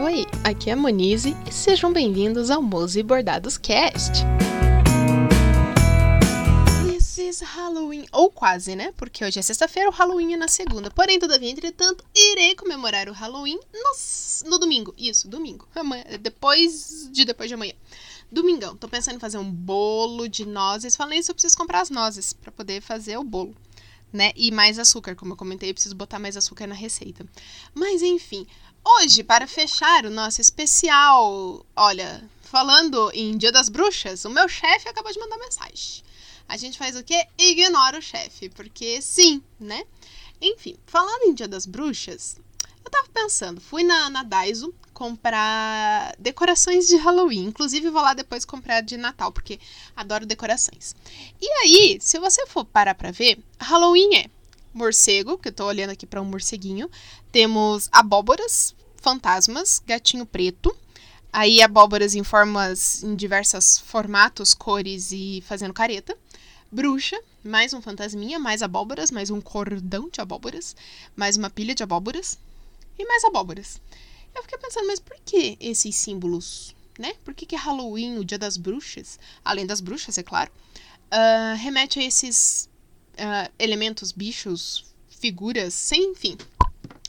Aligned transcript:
Oi, 0.00 0.26
aqui 0.44 0.70
é 0.70 0.74
a 0.74 0.76
Monize 0.76 1.36
e 1.44 1.52
sejam 1.52 1.92
bem-vindos 1.92 2.52
ao 2.52 2.62
Mose 2.62 3.02
Bordados 3.02 3.58
Cast. 3.58 4.22
This 6.86 7.18
is 7.18 7.40
Halloween, 7.40 8.06
ou 8.12 8.30
quase, 8.30 8.76
né? 8.76 8.92
Porque 8.96 9.24
hoje 9.24 9.40
é 9.40 9.42
sexta-feira, 9.42 9.90
o 9.90 9.92
Halloween 9.92 10.34
é 10.34 10.36
na 10.36 10.46
segunda. 10.46 10.88
Porém, 10.88 11.18
todavia, 11.18 11.50
entretanto, 11.50 12.04
irei 12.14 12.54
comemorar 12.54 13.08
o 13.08 13.12
Halloween 13.12 13.58
no, 13.74 14.50
no 14.50 14.58
domingo. 14.60 14.94
Isso, 14.96 15.26
domingo. 15.26 15.66
Amanhã, 15.74 16.04
depois 16.20 17.10
de 17.10 17.24
depois 17.24 17.48
de 17.48 17.54
amanhã. 17.54 17.74
Domingão, 18.30 18.76
tô 18.76 18.88
pensando 18.88 19.16
em 19.16 19.20
fazer 19.20 19.38
um 19.38 19.50
bolo 19.50 20.28
de 20.28 20.46
nozes. 20.46 20.94
Falei 20.94 21.18
isso, 21.18 21.32
eu 21.32 21.34
preciso 21.34 21.56
comprar 21.56 21.80
as 21.80 21.90
nozes 21.90 22.32
para 22.32 22.52
poder 22.52 22.80
fazer 22.80 23.16
o 23.16 23.24
bolo 23.24 23.52
né? 24.12 24.32
E 24.36 24.50
mais 24.50 24.78
açúcar, 24.78 25.14
como 25.14 25.32
eu 25.32 25.36
comentei, 25.36 25.70
eu 25.70 25.74
preciso 25.74 25.94
botar 25.94 26.18
mais 26.18 26.36
açúcar 26.36 26.66
na 26.66 26.74
receita. 26.74 27.26
Mas 27.74 28.02
enfim, 28.02 28.46
hoje, 28.96 29.22
para 29.22 29.46
fechar 29.46 30.06
o 30.06 30.10
nosso 30.10 30.40
especial, 30.40 31.64
olha, 31.76 32.28
falando 32.42 33.10
em 33.12 33.36
Dia 33.36 33.52
das 33.52 33.68
Bruxas, 33.68 34.24
o 34.24 34.30
meu 34.30 34.48
chefe 34.48 34.88
acabou 34.88 35.12
de 35.12 35.18
mandar 35.18 35.38
mensagem. 35.38 36.02
A 36.48 36.56
gente 36.56 36.78
faz 36.78 36.96
o 36.96 37.04
quê? 37.04 37.26
Ignora 37.38 37.98
o 37.98 38.02
chefe, 38.02 38.48
porque 38.48 39.02
sim, 39.02 39.42
né? 39.60 39.84
Enfim, 40.40 40.76
falando 40.86 41.24
em 41.24 41.34
Dia 41.34 41.46
das 41.46 41.66
Bruxas, 41.66 42.36
eu 42.84 42.90
tava 42.90 43.08
pensando, 43.12 43.60
fui 43.60 43.82
na, 43.82 44.08
na 44.08 44.22
Daiso 44.22 44.72
comprar 44.94 46.16
decorações 46.18 46.88
de 46.88 46.96
Halloween. 46.96 47.44
Inclusive, 47.44 47.90
vou 47.90 48.00
lá 48.00 48.14
depois 48.14 48.44
comprar 48.44 48.80
de 48.80 48.96
Natal, 48.96 49.30
porque 49.30 49.60
adoro 49.94 50.24
decorações. 50.24 50.96
E 51.40 51.46
aí, 51.62 51.98
se 52.00 52.18
você 52.18 52.46
for 52.46 52.64
parar 52.64 52.94
pra 52.94 53.10
ver, 53.10 53.38
Halloween 53.60 54.16
é 54.16 54.30
morcego, 54.78 55.36
que 55.36 55.48
eu 55.48 55.52
tô 55.52 55.66
olhando 55.66 55.90
aqui 55.90 56.06
para 56.06 56.22
um 56.22 56.24
morceguinho. 56.24 56.88
Temos 57.32 57.88
abóboras, 57.92 58.74
fantasmas, 58.96 59.82
gatinho 59.84 60.24
preto. 60.24 60.74
Aí 61.32 61.60
abóboras 61.60 62.14
em 62.14 62.24
formas, 62.24 63.02
em 63.02 63.14
diversos 63.14 63.78
formatos, 63.78 64.54
cores 64.54 65.12
e 65.12 65.42
fazendo 65.46 65.74
careta. 65.74 66.16
Bruxa, 66.70 67.20
mais 67.44 67.72
um 67.72 67.82
fantasminha, 67.82 68.38
mais 68.38 68.62
abóboras, 68.62 69.10
mais 69.10 69.30
um 69.30 69.40
cordão 69.40 70.08
de 70.08 70.20
abóboras, 70.20 70.76
mais 71.16 71.36
uma 71.36 71.50
pilha 71.50 71.74
de 71.74 71.82
abóboras 71.82 72.38
e 72.98 73.04
mais 73.04 73.24
abóboras. 73.24 73.80
Eu 74.34 74.42
fiquei 74.42 74.58
pensando, 74.58 74.86
mas 74.86 75.00
por 75.00 75.16
que 75.24 75.56
esses 75.60 75.96
símbolos, 75.96 76.74
né? 76.98 77.14
Por 77.24 77.34
que, 77.34 77.46
que 77.46 77.56
Halloween, 77.56 78.18
o 78.18 78.24
dia 78.24 78.38
das 78.38 78.56
bruxas, 78.56 79.18
além 79.44 79.66
das 79.66 79.80
bruxas, 79.80 80.16
é 80.18 80.22
claro, 80.22 80.50
uh, 81.12 81.56
remete 81.56 81.98
a 81.98 82.04
esses 82.04 82.68
uh, 83.18 83.52
elementos, 83.58 84.12
bichos, 84.12 84.84
figuras, 85.08 85.74
sem 85.74 86.14
fim. 86.14 86.36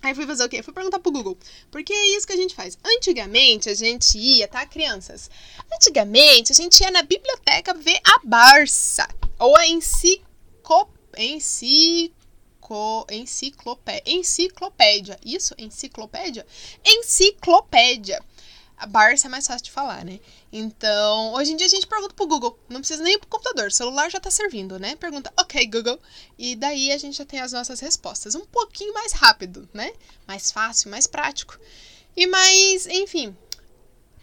Aí 0.02 0.16
fui 0.16 0.26
fazer 0.26 0.46
o 0.46 0.50
quê? 0.50 0.64
Fui 0.64 0.74
perguntar 0.74 1.00
pro 1.00 1.12
Google. 1.12 1.38
Porque 1.70 1.92
é 1.92 2.18
isso 2.18 2.26
que 2.26 2.34
a 2.34 2.38
gente 2.38 2.56
faz. 2.56 2.78
Antigamente 2.84 3.70
a 3.70 3.74
gente 3.74 4.18
ia, 4.18 4.48
tá, 4.48 4.66
crianças? 4.66 5.30
Antigamente 5.74 6.52
a 6.52 6.56
gente 6.56 6.82
ia 6.82 6.90
na 6.90 7.04
biblioteca 7.04 7.74
ver 7.74 8.00
a 8.06 8.20
Barça. 8.24 9.08
Ou 9.38 9.56
a 9.58 9.68
enciclopédia. 9.68 11.00
Enciclopédia 11.18 12.20
enciclopédia. 13.10 14.04
Enciclopédia. 14.06 15.20
Isso? 15.26 15.56
Enciclopédia? 15.58 16.46
Enciclopédia. 16.86 18.24
Barça 18.86 19.28
é 19.28 19.30
mais 19.30 19.46
fácil 19.46 19.66
de 19.66 19.72
falar, 19.72 20.06
né? 20.06 20.20
Então, 20.52 21.34
hoje 21.34 21.52
em 21.52 21.56
dia 21.56 21.68
a 21.68 21.70
gente 21.70 21.88
pergunta 21.88 22.14
pro 22.14 22.28
Google. 22.28 22.58
Não 22.70 22.80
precisa 22.80 23.04
nem 23.04 23.20
pro 23.20 23.28
computador. 23.28 23.68
O 23.68 23.72
celular 23.72 24.10
já 24.10 24.20
tá 24.20 24.32
servindo, 24.32 24.80
né? 24.80 24.96
Pergunta, 24.96 25.32
ok, 25.38 25.66
Google. 25.68 26.00
E 26.38 26.56
daí 26.56 26.92
a 26.92 26.98
gente 26.98 27.18
já 27.18 27.26
tem 27.26 27.40
as 27.40 27.52
nossas 27.52 27.80
respostas. 27.80 28.36
Um 28.36 28.46
pouquinho 28.46 28.94
mais 28.94 29.12
rápido, 29.12 29.68
né? 29.74 29.94
Mais 30.28 30.52
fácil, 30.52 30.90
mais 30.90 31.08
prático. 31.08 31.60
E 32.16 32.26
mais, 32.28 32.88
enfim, 32.88 33.36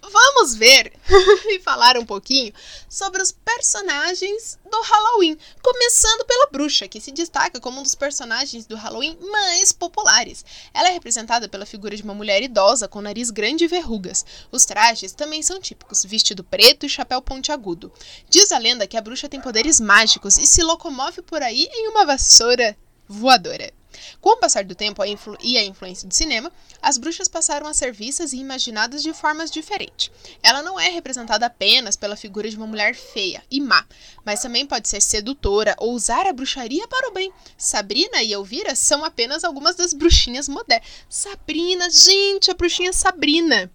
vamos 0.03 0.55
ver 0.55 0.93
e 1.49 1.61
falar 1.61 1.97
um 1.97 2.05
pouquinho 2.05 2.53
sobre 2.89 3.23
os 3.23 3.33
personagens 3.33 4.59
do 4.71 4.81
Halloween, 4.81 5.37
começando 5.63 6.25
pela 6.25 6.47
bruxa, 6.51 6.89
que 6.89 7.01
se 7.01 7.13
destaca 7.13 7.61
como 7.61 7.81
um 7.81 7.83
dos 7.83 7.95
personagens 7.95 8.67
do 8.67 8.77
Halloween 8.77 9.17
mais 9.31 9.73
populares. 9.73 10.45
Ela 10.73 10.89
é 10.89 10.93
representada 10.93 11.49
pela 11.49 11.67
figura 11.67 11.97
de 11.97 12.03
uma 12.03 12.15
mulher 12.15 12.43
idosa 12.43 12.89
com 12.89 13.01
nariz 13.01 13.31
grande 13.31 13.65
e 13.65 13.69
verrugas. 13.69 14.25
Os 14.51 14.65
trajes 14.65 15.13
também 15.13 15.43
são 15.43 15.61
típicos, 15.61 16.05
vestido 16.05 16.45
preto 16.45 16.87
e 16.87 16.89
chapéu 16.89 17.21
pontiagudo. 17.21 17.93
Diz 18.29 18.53
a 18.53 18.59
lenda 18.59 18.87
que 18.87 18.97
a 18.97 19.01
bruxa 19.01 19.29
tem 19.29 19.41
poderes 19.41 19.81
mágicos 19.81 20.37
e 20.39 20.47
se 20.47 20.63
locomove 20.63 21.23
por 21.23 21.43
aí 21.43 21.69
em 21.73 21.89
uma 21.89 22.07
vassoura 22.07 22.77
voadora. 23.09 23.76
Com 24.21 24.31
o 24.31 24.37
passar 24.37 24.65
do 24.65 24.75
tempo 24.75 25.03
e 25.41 25.59
a 25.59 25.65
influência 25.65 26.09
do 26.09 26.15
cinema, 26.15 26.53
as 26.81 26.99
bruxas 26.99 27.29
passaram 27.29 27.67
a 27.67 27.75
ser 27.75 27.93
vistas 27.93 28.33
e 28.33 28.39
imaginadas 28.39 29.03
de 29.03 29.13
formas 29.13 29.51
diferentes. 29.51 30.11
Ela 30.43 30.63
não 30.63 30.79
é 30.79 30.89
representada 30.89 31.47
apenas 31.47 31.97
pela 31.97 32.17
figura 32.17 32.49
de 32.49 32.57
uma 32.57 32.67
mulher 32.67 32.95
feia 32.95 33.43
e 33.51 33.61
má, 33.61 33.85
mas 34.25 34.41
também 34.41 34.67
pode 34.67 34.89
ser 34.89 35.01
sedutora 35.01 35.75
ou 35.79 35.93
usar 35.93 36.27
a 36.27 36.33
bruxaria 36.33 36.87
para 36.89 37.09
o 37.09 37.13
bem. 37.13 37.33
Sabrina 37.57 38.23
e 38.23 38.33
Elvira 38.33 38.75
são 38.75 39.05
apenas 39.05 39.45
algumas 39.45 39.77
das 39.77 39.93
bruxinhas 39.93 40.49
modernas. 40.49 40.87
Sabrina, 41.09 41.89
gente, 41.91 42.51
a 42.51 42.55
bruxinha 42.55 42.93
Sabrina. 42.93 43.71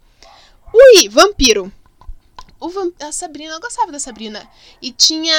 Ui, 0.73 1.09
vampiro. 1.09 1.71
A 2.99 3.11
Sabrina, 3.11 3.53
eu 3.53 3.59
gostava 3.59 3.91
da 3.91 3.99
Sabrina. 3.99 4.47
E 4.81 4.91
tinha. 4.91 5.35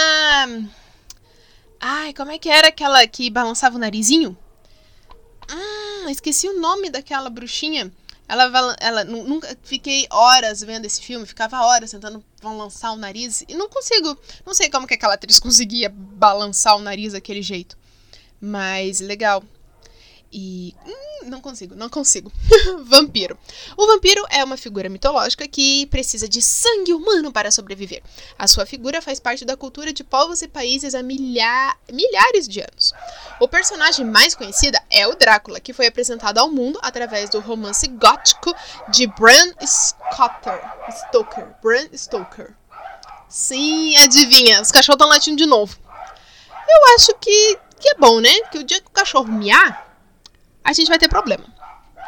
Ai, 1.81 2.13
como 2.13 2.31
é 2.31 2.39
que 2.39 2.49
era 2.49 2.69
aquela 2.69 3.07
que 3.07 3.31
balançava 3.31 3.77
o 3.77 3.79
narizinho? 3.79 4.37
Ah, 5.53 6.11
esqueci 6.11 6.49
o 6.49 6.59
nome 6.59 6.89
daquela 6.89 7.29
bruxinha. 7.29 7.93
Ela, 8.27 8.77
ela 8.81 9.05
nunca 9.05 9.55
fiquei 9.63 10.07
horas 10.11 10.63
vendo 10.63 10.87
esse 10.87 11.03
filme, 11.03 11.27
ficava 11.27 11.61
horas 11.67 11.91
tentando 11.91 12.25
balançar 12.41 12.95
o 12.95 12.97
nariz 12.97 13.45
e 13.47 13.55
não 13.55 13.69
consigo, 13.69 14.17
não 14.47 14.55
sei 14.55 14.71
como 14.71 14.87
que 14.87 14.95
aquela 14.95 15.15
atriz 15.15 15.39
conseguia 15.39 15.91
balançar 15.91 16.77
o 16.77 16.81
nariz 16.81 17.13
daquele 17.13 17.43
jeito. 17.43 17.77
Mas 18.41 19.01
legal. 19.01 19.45
E. 20.33 20.75
Hum, 20.87 21.29
não 21.29 21.41
consigo, 21.41 21.75
não 21.75 21.89
consigo. 21.89 22.33
vampiro. 22.85 23.39
O 23.77 23.87
vampiro 23.87 24.25
é 24.31 24.43
uma 24.43 24.57
figura 24.57 24.89
mitológica 24.89 25.47
que 25.47 25.87
precisa 25.87 26.29
de 26.29 26.41
sangue 26.41 26.93
humano 26.93 27.33
para 27.33 27.51
sobreviver. 27.51 28.03
A 28.39 28.47
sua 28.47 28.65
figura 28.67 29.03
faz 29.03 29.21
parte 29.21 29.45
da 29.45 29.57
cultura 29.57 29.93
de 29.93 30.03
povos 30.03 30.43
e 30.43 30.49
países 30.49 30.95
há 30.95 31.03
milha... 31.03 31.77
milhares 31.91 32.49
de 32.49 32.61
anos. 32.61 32.93
O 33.41 33.47
personagem 33.47 34.05
mais 34.05 34.35
conhecido 34.35 34.79
é 34.91 35.07
o 35.07 35.15
Drácula, 35.15 35.61
que 35.61 35.73
foi 35.73 35.87
apresentado 35.87 36.39
ao 36.39 36.51
mundo 36.51 36.79
através 36.83 37.31
do 37.31 37.41
romance 37.41 37.87
gótico 37.87 38.55
de 38.91 39.07
Bram 39.07 39.53
Stoker. 39.61 40.61
Stoker. 41.09 41.49
Bram 41.63 41.89
Stoker. 41.93 42.55
Sim, 43.29 43.97
adivinha, 43.97 44.61
os 44.61 44.71
cachorros 44.71 44.97
estão 44.97 45.09
latindo 45.09 45.39
de 45.39 45.47
novo. 45.47 45.79
Eu 46.69 46.95
acho 46.95 47.15
que, 47.15 47.59
que 47.81 47.89
é 47.89 47.95
bom, 47.95 48.21
né? 48.21 48.41
Que 48.51 48.59
o 48.59 48.65
dia 48.65 48.81
que 48.81 48.89
o 48.89 48.91
cachorro 48.91 49.33
miar, 49.33 49.92
a 50.65 50.73
gente 50.73 50.89
vai 50.89 50.99
ter 50.99 51.09
problema. 51.09 51.45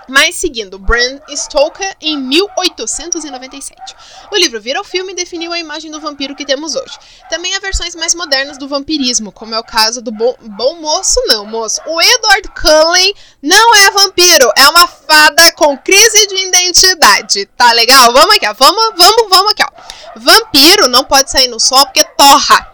Mas 0.08 0.36
seguindo, 0.36 0.78
Bram 0.78 1.20
Stoker 1.34 1.96
em 2.00 2.18
1897. 2.18 3.96
O 4.30 4.36
livro 4.36 4.60
virou 4.60 4.84
filme 4.84 5.12
e 5.12 5.16
definiu 5.16 5.52
a 5.52 5.58
imagem 5.58 5.90
do 5.90 6.00
vampiro 6.00 6.34
que 6.34 6.44
temos 6.44 6.74
hoje. 6.74 6.98
Também 7.30 7.54
há 7.54 7.60
versões 7.60 7.94
mais 7.94 8.14
modernas 8.14 8.58
do 8.58 8.68
vampirismo, 8.68 9.32
como 9.32 9.54
é 9.54 9.58
o 9.58 9.64
caso 9.64 10.02
do 10.02 10.12
bom, 10.12 10.36
bom 10.40 10.76
moço, 10.76 11.20
não, 11.26 11.46
moço. 11.46 11.80
O 11.86 12.00
Edward 12.00 12.48
Cullen 12.50 13.14
não 13.42 13.74
é 13.76 13.90
vampiro, 13.90 14.50
é 14.56 14.68
uma 14.68 14.86
fada 14.86 15.52
com 15.52 15.76
crise 15.78 16.26
de 16.26 16.48
identidade. 16.48 17.46
Tá 17.56 17.72
legal? 17.72 18.12
Vamos 18.12 18.36
aqui, 18.36 18.46
ó. 18.46 18.54
Vamos, 18.54 18.84
vamos, 18.96 19.28
vamos 19.30 19.52
aqui, 19.52 19.62
ó. 19.62 19.70
Vampiro 20.16 20.88
não 20.88 21.04
pode 21.04 21.30
sair 21.30 21.48
no 21.48 21.58
sol 21.58 21.84
porque 21.86 22.04
torra, 22.16 22.68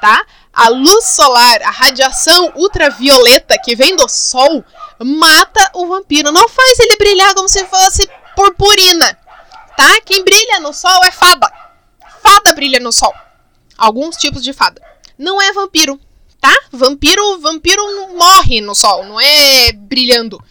tá? 0.00 0.24
A 0.52 0.68
luz 0.68 1.06
solar, 1.06 1.62
a 1.62 1.70
radiação 1.70 2.52
ultravioleta 2.56 3.56
que 3.64 3.74
vem 3.74 3.96
do 3.96 4.06
sol 4.06 4.62
mata 5.04 5.70
o 5.74 5.86
vampiro. 5.86 6.32
Não 6.32 6.48
faz 6.48 6.78
ele 6.80 6.96
brilhar 6.96 7.34
como 7.34 7.48
se 7.48 7.64
fosse 7.66 8.08
purpurina, 8.34 9.18
tá? 9.76 10.00
Quem 10.04 10.24
brilha 10.24 10.60
no 10.60 10.72
sol 10.72 11.04
é 11.04 11.10
fada. 11.10 11.50
Fada 12.22 12.54
brilha 12.54 12.80
no 12.80 12.92
sol. 12.92 13.14
Alguns 13.76 14.16
tipos 14.16 14.42
de 14.42 14.52
fada. 14.52 14.80
Não 15.18 15.40
é 15.40 15.52
vampiro, 15.52 16.00
tá? 16.40 16.54
Vampiro, 16.70 17.40
vampiro 17.40 17.82
morre 18.16 18.60
no 18.60 18.74
sol, 18.74 19.04
não 19.04 19.20
é 19.20 19.72
brilhando. 19.72 20.42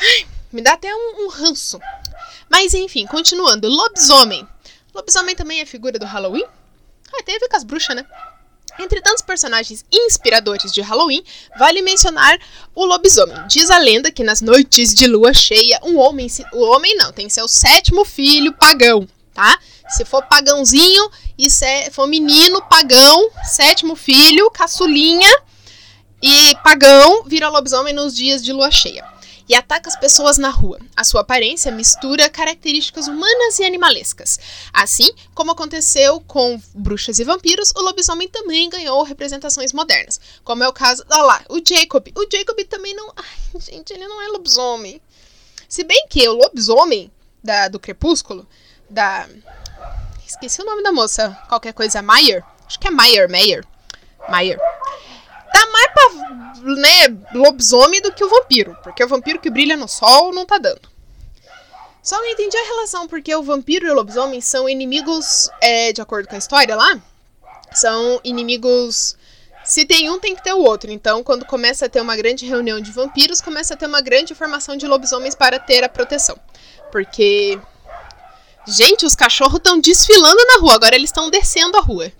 Ai, 0.00 0.26
me 0.52 0.62
dá 0.62 0.72
até 0.74 0.94
um, 0.94 1.24
um 1.24 1.28
ranço. 1.28 1.80
Mas 2.48 2.74
enfim, 2.74 3.06
continuando. 3.06 3.68
Lobisomem. 3.68 4.46
Lobisomem 4.94 5.34
também 5.34 5.60
é 5.60 5.66
figura 5.66 5.98
do 5.98 6.06
Halloween? 6.06 6.46
Ah, 7.12 7.22
tem 7.22 7.36
a 7.36 7.38
ver 7.38 7.48
com 7.48 7.56
as 7.56 7.64
bruxas, 7.64 7.96
né? 7.96 8.06
Entre 8.78 9.00
tantos 9.00 9.22
personagens 9.22 9.84
inspiradores 9.90 10.70
de 10.70 10.80
Halloween, 10.80 11.22
vale 11.58 11.80
mencionar 11.82 12.38
o 12.74 12.84
lobisomem. 12.84 13.36
Diz 13.48 13.70
a 13.70 13.78
lenda 13.78 14.10
que 14.10 14.22
nas 14.22 14.40
noites 14.40 14.94
de 14.94 15.06
lua 15.06 15.32
cheia, 15.32 15.80
um 15.82 15.96
homem, 15.96 16.28
o 16.52 16.62
homem 16.62 16.94
não, 16.96 17.12
tem 17.12 17.28
seu 17.28 17.48
sétimo 17.48 18.04
filho 18.04 18.52
pagão, 18.52 19.08
tá? 19.32 19.58
Se 19.88 20.04
for 20.04 20.22
pagãozinho 20.22 21.10
e 21.38 21.48
se 21.48 21.90
for 21.90 22.06
menino 22.06 22.60
pagão, 22.62 23.30
sétimo 23.44 23.96
filho, 23.96 24.50
caçulinha 24.50 25.30
e 26.20 26.54
pagão, 26.62 27.24
vira 27.24 27.48
lobisomem 27.48 27.94
nos 27.94 28.14
dias 28.14 28.42
de 28.42 28.52
lua 28.52 28.70
cheia. 28.70 29.15
E 29.48 29.54
ataca 29.54 29.88
as 29.88 29.96
pessoas 29.96 30.38
na 30.38 30.50
rua. 30.50 30.78
A 30.96 31.04
sua 31.04 31.20
aparência 31.20 31.70
mistura 31.70 32.28
características 32.28 33.06
humanas 33.06 33.58
e 33.58 33.64
animalescas. 33.64 34.38
Assim 34.72 35.08
como 35.34 35.52
aconteceu 35.52 36.20
com 36.20 36.60
bruxas 36.74 37.18
e 37.18 37.24
vampiros, 37.24 37.72
o 37.76 37.82
lobisomem 37.82 38.28
também 38.28 38.68
ganhou 38.68 39.02
representações 39.02 39.72
modernas, 39.72 40.20
como 40.44 40.64
é 40.64 40.68
o 40.68 40.72
caso, 40.72 41.04
olha 41.10 41.22
lá, 41.22 41.44
o 41.48 41.60
Jacob. 41.66 42.08
O 42.16 42.26
Jacob 42.30 42.58
também 42.68 42.94
não, 42.94 43.12
ai, 43.16 43.60
gente, 43.60 43.92
ele 43.92 44.06
não 44.06 44.20
é 44.22 44.28
lobisomem. 44.28 45.00
Se 45.68 45.84
bem 45.84 46.06
que 46.08 46.28
o 46.28 46.34
lobisomem 46.34 47.10
da, 47.42 47.68
do 47.68 47.78
Crepúsculo, 47.78 48.46
da 48.88 49.28
esqueci 50.26 50.60
o 50.60 50.64
nome 50.64 50.82
da 50.82 50.92
moça, 50.92 51.30
qualquer 51.48 51.72
coisa, 51.72 52.02
Meyer, 52.02 52.44
acho 52.66 52.78
que 52.78 52.88
é 52.88 52.90
Meyer, 52.90 53.28
Meyer, 53.28 53.64
Meyer 54.28 54.58
tá 55.56 55.70
mais 55.70 55.86
pra, 55.92 56.74
né, 56.74 57.16
lobisomem 57.34 58.00
do 58.00 58.12
que 58.12 58.24
o 58.24 58.28
vampiro. 58.28 58.76
Porque 58.82 59.02
o 59.02 59.08
vampiro 59.08 59.38
que 59.38 59.50
brilha 59.50 59.76
no 59.76 59.88
sol 59.88 60.32
não 60.32 60.44
tá 60.44 60.58
dando. 60.58 60.88
Só 62.02 62.16
não 62.18 62.26
entendi 62.26 62.56
a 62.56 62.66
relação, 62.66 63.08
porque 63.08 63.34
o 63.34 63.42
vampiro 63.42 63.86
e 63.86 63.90
o 63.90 63.94
lobisomem 63.94 64.40
são 64.40 64.68
inimigos, 64.68 65.50
é, 65.60 65.92
de 65.92 66.00
acordo 66.00 66.28
com 66.28 66.36
a 66.36 66.38
história 66.38 66.76
lá, 66.76 67.00
são 67.72 68.20
inimigos. 68.22 69.16
Se 69.64 69.84
tem 69.84 70.08
um, 70.08 70.20
tem 70.20 70.36
que 70.36 70.44
ter 70.44 70.52
o 70.52 70.60
outro. 70.60 70.92
Então, 70.92 71.24
quando 71.24 71.44
começa 71.44 71.86
a 71.86 71.88
ter 71.88 72.00
uma 72.00 72.14
grande 72.14 72.46
reunião 72.46 72.80
de 72.80 72.92
vampiros, 72.92 73.40
começa 73.40 73.74
a 73.74 73.76
ter 73.76 73.86
uma 73.86 74.00
grande 74.00 74.34
formação 74.34 74.76
de 74.76 74.86
lobisomens 74.86 75.34
para 75.34 75.58
ter 75.58 75.82
a 75.82 75.88
proteção. 75.88 76.38
Porque. 76.92 77.58
Gente, 78.68 79.06
os 79.06 79.14
cachorros 79.14 79.56
estão 79.56 79.78
desfilando 79.80 80.44
na 80.44 80.60
rua, 80.60 80.74
agora 80.74 80.96
eles 80.96 81.10
estão 81.10 81.30
descendo 81.30 81.76
a 81.76 81.80
rua. 81.80 82.12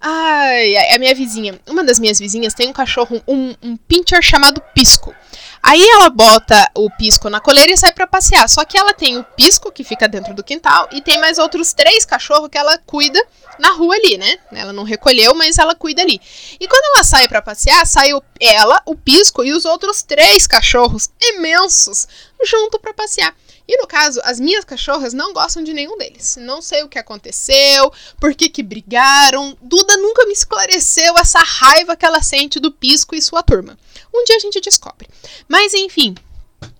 Ai, 0.00 0.94
a 0.94 0.98
minha 0.98 1.14
vizinha, 1.14 1.60
uma 1.68 1.84
das 1.84 1.98
minhas 1.98 2.18
vizinhas 2.18 2.54
tem 2.54 2.68
um 2.68 2.72
cachorro, 2.72 3.22
um, 3.28 3.54
um 3.62 3.76
pincher 3.76 4.22
chamado 4.22 4.62
Pisco. 4.74 5.14
Aí 5.62 5.82
ela 5.90 6.08
bota 6.08 6.70
o 6.74 6.90
pisco 6.90 7.28
na 7.28 7.38
coleira 7.38 7.70
e 7.70 7.76
sai 7.76 7.92
para 7.92 8.06
passear. 8.06 8.48
Só 8.48 8.64
que 8.64 8.78
ela 8.78 8.94
tem 8.94 9.18
o 9.18 9.24
pisco 9.24 9.70
que 9.70 9.84
fica 9.84 10.08
dentro 10.08 10.34
do 10.34 10.42
quintal 10.42 10.88
e 10.90 11.02
tem 11.02 11.20
mais 11.20 11.38
outros 11.38 11.74
três 11.74 12.04
cachorros 12.04 12.48
que 12.48 12.56
ela 12.56 12.78
cuida 12.78 13.22
na 13.58 13.72
rua 13.72 13.94
ali, 13.94 14.16
né? 14.16 14.38
Ela 14.52 14.72
não 14.72 14.84
recolheu, 14.84 15.34
mas 15.34 15.58
ela 15.58 15.74
cuida 15.74 16.00
ali. 16.00 16.18
E 16.58 16.66
quando 16.66 16.94
ela 16.94 17.04
sai 17.04 17.28
para 17.28 17.42
passear, 17.42 17.86
sai 17.86 18.10
ela, 18.40 18.80
o 18.86 18.96
pisco 18.96 19.44
e 19.44 19.52
os 19.52 19.66
outros 19.66 20.02
três 20.02 20.46
cachorros 20.46 21.10
imensos 21.20 22.08
junto 22.42 22.78
para 22.78 22.94
passear. 22.94 23.34
E 23.72 23.76
no 23.76 23.86
caso, 23.86 24.20
as 24.24 24.40
minhas 24.40 24.64
cachorras 24.64 25.14
não 25.14 25.32
gostam 25.32 25.62
de 25.62 25.72
nenhum 25.72 25.96
deles. 25.96 26.36
Não 26.40 26.60
sei 26.60 26.82
o 26.82 26.88
que 26.88 26.98
aconteceu, 26.98 27.92
por 28.18 28.34
que 28.34 28.48
que 28.48 28.64
brigaram. 28.64 29.56
Duda 29.62 29.96
nunca 29.96 30.26
me 30.26 30.32
esclareceu 30.32 31.16
essa 31.16 31.38
raiva 31.38 31.94
que 31.94 32.04
ela 32.04 32.20
sente 32.20 32.58
do 32.58 32.72
Pisco 32.72 33.14
e 33.14 33.22
sua 33.22 33.44
turma. 33.44 33.78
Um 34.12 34.24
dia 34.24 34.34
a 34.34 34.40
gente 34.40 34.60
descobre. 34.60 35.08
Mas 35.46 35.72
enfim, 35.72 36.16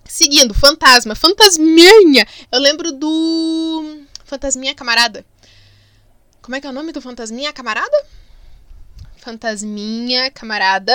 seguindo, 0.03 0.53
fantasma, 0.53 1.15
fantasminha. 1.15 2.27
Eu 2.51 2.59
lembro 2.59 2.91
do 2.91 4.01
Fantasminha 4.25 4.75
Camarada. 4.75 5.25
Como 6.41 6.57
é 6.57 6.59
que 6.59 6.67
é 6.67 6.69
o 6.69 6.73
nome 6.73 6.91
do 6.91 6.99
Fantasminha 6.99 7.53
Camarada? 7.53 8.05
Fantasminha 9.15 10.29
Camarada 10.29 10.93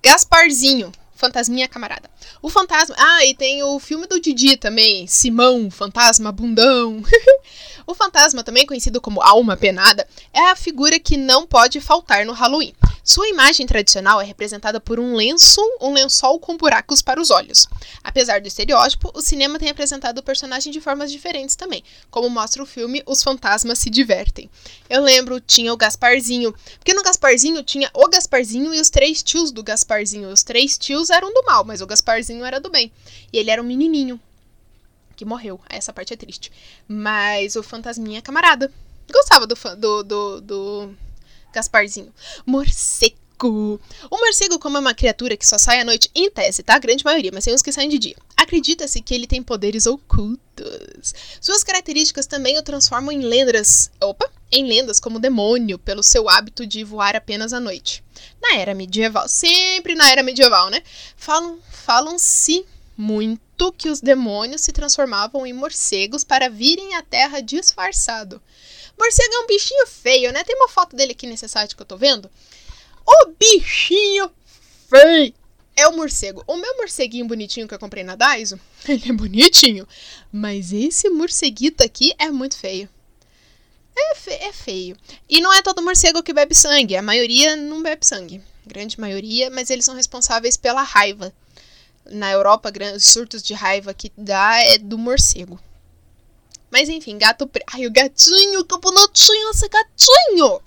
Gasparzinho. 0.00 0.92
Fantasminha 1.20 1.68
Camarada. 1.68 2.10
O 2.40 2.48
fantasma. 2.48 2.96
Ah, 2.98 3.24
e 3.26 3.34
tem 3.34 3.62
o 3.62 3.78
filme 3.78 4.06
do 4.06 4.18
Didi 4.18 4.56
também. 4.56 5.06
Simão, 5.06 5.70
fantasma, 5.70 6.32
bundão. 6.32 7.02
o 7.86 7.94
fantasma, 7.94 8.42
também 8.42 8.66
conhecido 8.66 9.00
como 9.00 9.22
alma 9.22 9.54
penada, 9.56 10.08
é 10.32 10.40
a 10.48 10.56
figura 10.56 10.98
que 10.98 11.18
não 11.18 11.46
pode 11.46 11.78
faltar 11.78 12.24
no 12.24 12.32
Halloween. 12.32 12.74
Sua 13.02 13.28
imagem 13.28 13.66
tradicional 13.66 14.20
é 14.20 14.24
representada 14.24 14.78
por 14.78 15.00
um 15.00 15.16
lenço, 15.16 15.60
um 15.80 15.92
lençol 15.92 16.38
com 16.38 16.56
buracos 16.56 17.02
para 17.02 17.20
os 17.20 17.30
olhos. 17.30 17.66
Apesar 18.04 18.40
do 18.40 18.46
estereótipo, 18.46 19.10
o 19.14 19.20
cinema 19.20 19.58
tem 19.58 19.68
apresentado 19.68 20.18
o 20.18 20.22
personagem 20.22 20.72
de 20.72 20.80
formas 20.80 21.10
diferentes 21.10 21.56
também, 21.56 21.82
como 22.10 22.30
mostra 22.30 22.62
o 22.62 22.66
filme 22.66 23.02
Os 23.06 23.22
Fantasmas 23.22 23.78
se 23.78 23.90
Divertem. 23.90 24.50
Eu 24.88 25.02
lembro, 25.02 25.40
tinha 25.40 25.72
o 25.72 25.76
Gasparzinho, 25.76 26.54
porque 26.78 26.94
no 26.94 27.02
Gasparzinho 27.02 27.62
tinha 27.62 27.90
o 27.94 28.08
Gasparzinho 28.08 28.72
e 28.74 28.80
os 28.80 28.90
três 28.90 29.22
tios 29.22 29.50
do 29.50 29.62
Gasparzinho. 29.62 30.28
Os 30.28 30.42
três 30.42 30.78
tios 30.78 31.09
eram 31.10 31.32
do 31.32 31.42
mal, 31.44 31.64
mas 31.64 31.80
o 31.80 31.86
Gasparzinho 31.86 32.44
era 32.44 32.60
do 32.60 32.70
bem. 32.70 32.92
E 33.32 33.38
ele 33.38 33.50
era 33.50 33.60
um 33.60 33.64
menininho 33.64 34.20
que 35.16 35.24
morreu. 35.24 35.60
Essa 35.68 35.92
parte 35.92 36.14
é 36.14 36.16
triste. 36.16 36.50
Mas 36.88 37.56
o 37.56 37.62
fantasminha 37.62 38.18
é 38.18 38.22
camarada. 38.22 38.72
Gostava 39.12 39.46
do, 39.46 39.54
do, 39.76 40.02
do, 40.02 40.40
do 40.40 40.94
Gasparzinho. 41.52 42.12
Morcego. 42.46 43.80
O 44.10 44.18
morcego, 44.18 44.58
como 44.58 44.76
é 44.76 44.80
uma 44.80 44.94
criatura 44.94 45.36
que 45.36 45.46
só 45.46 45.56
sai 45.56 45.80
à 45.80 45.84
noite, 45.84 46.10
em 46.14 46.30
tese, 46.30 46.62
tá? 46.62 46.74
A 46.74 46.78
grande 46.78 47.04
maioria, 47.04 47.30
mas 47.32 47.44
tem 47.44 47.54
uns 47.54 47.62
que 47.62 47.72
saem 47.72 47.88
de 47.88 47.98
dia. 47.98 48.16
Acredita-se 48.50 49.00
que 49.00 49.14
ele 49.14 49.28
tem 49.28 49.40
poderes 49.44 49.86
ocultos. 49.86 51.14
Suas 51.40 51.62
características 51.62 52.26
também 52.26 52.58
o 52.58 52.62
transformam 52.64 53.12
em 53.12 53.20
lendas. 53.20 53.92
Opa! 54.00 54.28
Em 54.50 54.66
lendas 54.66 54.98
como 54.98 55.20
demônio, 55.20 55.78
pelo 55.78 56.02
seu 56.02 56.28
hábito 56.28 56.66
de 56.66 56.82
voar 56.82 57.14
apenas 57.14 57.52
à 57.52 57.60
noite. 57.60 58.02
Na 58.42 58.56
era 58.56 58.74
medieval, 58.74 59.28
sempre 59.28 59.94
na 59.94 60.10
era 60.10 60.24
medieval, 60.24 60.68
né? 60.68 60.82
Falam, 61.16 61.60
falam-se 61.70 62.66
muito 62.96 63.70
que 63.70 63.88
os 63.88 64.00
demônios 64.00 64.62
se 64.62 64.72
transformavam 64.72 65.46
em 65.46 65.52
morcegos 65.52 66.24
para 66.24 66.50
virem 66.50 66.96
à 66.96 67.02
Terra 67.02 67.38
disfarçado. 67.38 68.42
Morcego 68.98 69.32
é 69.32 69.40
um 69.44 69.46
bichinho 69.46 69.86
feio, 69.86 70.32
né? 70.32 70.42
Tem 70.42 70.56
uma 70.56 70.68
foto 70.68 70.96
dele 70.96 71.12
aqui 71.12 71.28
nesse 71.28 71.46
site 71.46 71.76
que 71.76 71.82
eu 71.82 71.86
tô 71.86 71.96
vendo. 71.96 72.28
O 73.06 73.26
bichinho 73.38 74.28
feio 74.88 75.39
é 75.76 75.86
o 75.88 75.96
morcego. 75.96 76.42
O 76.46 76.56
meu 76.56 76.76
morceguinho 76.76 77.26
bonitinho 77.26 77.66
que 77.66 77.74
eu 77.74 77.78
comprei 77.78 78.04
na 78.04 78.16
Daiso, 78.16 78.58
ele 78.88 79.08
é 79.08 79.12
bonitinho. 79.12 79.86
Mas 80.32 80.72
esse 80.72 81.08
morceguito 81.08 81.82
aqui 81.82 82.12
é 82.18 82.30
muito 82.30 82.56
feio. 82.56 82.88
É, 83.96 84.14
fe 84.14 84.30
é 84.30 84.52
feio. 84.52 84.96
E 85.28 85.40
não 85.40 85.52
é 85.52 85.62
todo 85.62 85.82
morcego 85.82 86.22
que 86.22 86.32
bebe 86.32 86.54
sangue. 86.54 86.96
A 86.96 87.02
maioria 87.02 87.56
não 87.56 87.82
bebe 87.82 88.06
sangue. 88.06 88.42
Grande 88.66 89.00
maioria, 89.00 89.50
mas 89.50 89.70
eles 89.70 89.84
são 89.84 89.94
responsáveis 89.94 90.56
pela 90.56 90.82
raiva. 90.82 91.32
Na 92.06 92.30
Europa, 92.30 92.72
os 92.96 93.04
surtos 93.04 93.42
de 93.42 93.54
raiva 93.54 93.92
que 93.92 94.12
dá 94.16 94.58
é 94.60 94.78
do 94.78 94.96
morcego. 94.96 95.60
Mas 96.70 96.88
enfim, 96.88 97.18
gato 97.18 97.46
preto. 97.46 97.66
Ai, 97.74 97.86
o 97.86 97.90
gatinho, 97.90 98.64
que 98.64 98.78
bonitinho 98.78 99.50
esse 99.50 99.68
gatinho! 99.68 100.60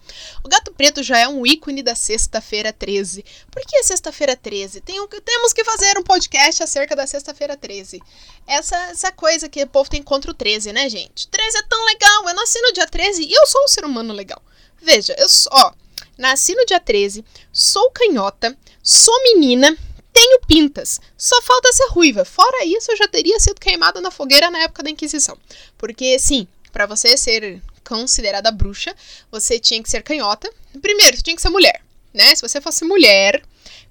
O 0.43 0.49
gato 0.49 0.73
preto 0.73 1.01
já 1.01 1.17
é 1.19 1.27
um 1.27 1.45
ícone 1.45 1.81
da 1.81 1.95
sexta-feira 1.95 2.73
13. 2.73 3.23
Por 3.49 3.63
que 3.65 3.83
sexta-feira 3.83 4.35
13? 4.35 4.81
Tem 4.81 4.95
temos 5.07 5.53
que 5.53 5.63
fazer 5.63 5.97
um 5.97 6.03
podcast 6.03 6.61
acerca 6.61 6.95
da 6.95 7.07
sexta-feira 7.07 7.55
13. 7.55 8.01
Essa, 8.45 8.75
essa 8.91 9.11
coisa 9.11 9.47
que 9.47 9.63
o 9.63 9.67
povo 9.67 9.89
tem 9.89 10.03
contra 10.03 10.31
o 10.31 10.33
13, 10.33 10.73
né, 10.73 10.89
gente? 10.89 11.27
13 11.29 11.57
é 11.57 11.63
tão 11.63 11.85
legal. 11.85 12.27
Eu 12.27 12.35
nasci 12.35 12.59
no 12.61 12.73
dia 12.73 12.85
13 12.85 13.23
e 13.23 13.31
eu 13.31 13.47
sou 13.47 13.63
um 13.63 13.67
ser 13.69 13.85
humano 13.85 14.13
legal. 14.13 14.41
Veja, 14.81 15.15
eu 15.17 15.29
sou, 15.29 15.51
ó, 15.53 15.71
nasci 16.17 16.53
no 16.53 16.65
dia 16.65 16.79
13, 16.79 17.23
sou 17.53 17.89
canhota, 17.91 18.55
sou 18.83 19.17
menina 19.23 19.77
tenho 20.13 20.39
pintas, 20.41 21.01
só 21.17 21.41
falta 21.41 21.73
ser 21.73 21.87
ruiva. 21.89 22.23
Fora 22.23 22.63
isso, 22.63 22.91
eu 22.91 22.97
já 22.97 23.07
teria 23.07 23.39
sido 23.39 23.59
queimada 23.59 23.99
na 23.99 24.11
fogueira 24.11 24.51
na 24.51 24.59
época 24.59 24.83
da 24.83 24.91
Inquisição. 24.91 25.37
Porque, 25.77 26.19
sim, 26.19 26.47
para 26.71 26.85
você 26.85 27.17
ser 27.17 27.61
considerada 27.83 28.51
bruxa, 28.51 28.95
você 29.31 29.59
tinha 29.59 29.81
que 29.81 29.89
ser 29.89 30.03
canhota. 30.03 30.51
Primeiro, 30.81 31.17
você 31.17 31.23
tinha 31.23 31.35
que 31.35 31.41
ser 31.41 31.49
mulher, 31.49 31.81
né? 32.13 32.35
Se 32.35 32.41
você 32.41 32.61
fosse 32.61 32.85
mulher, 32.85 33.43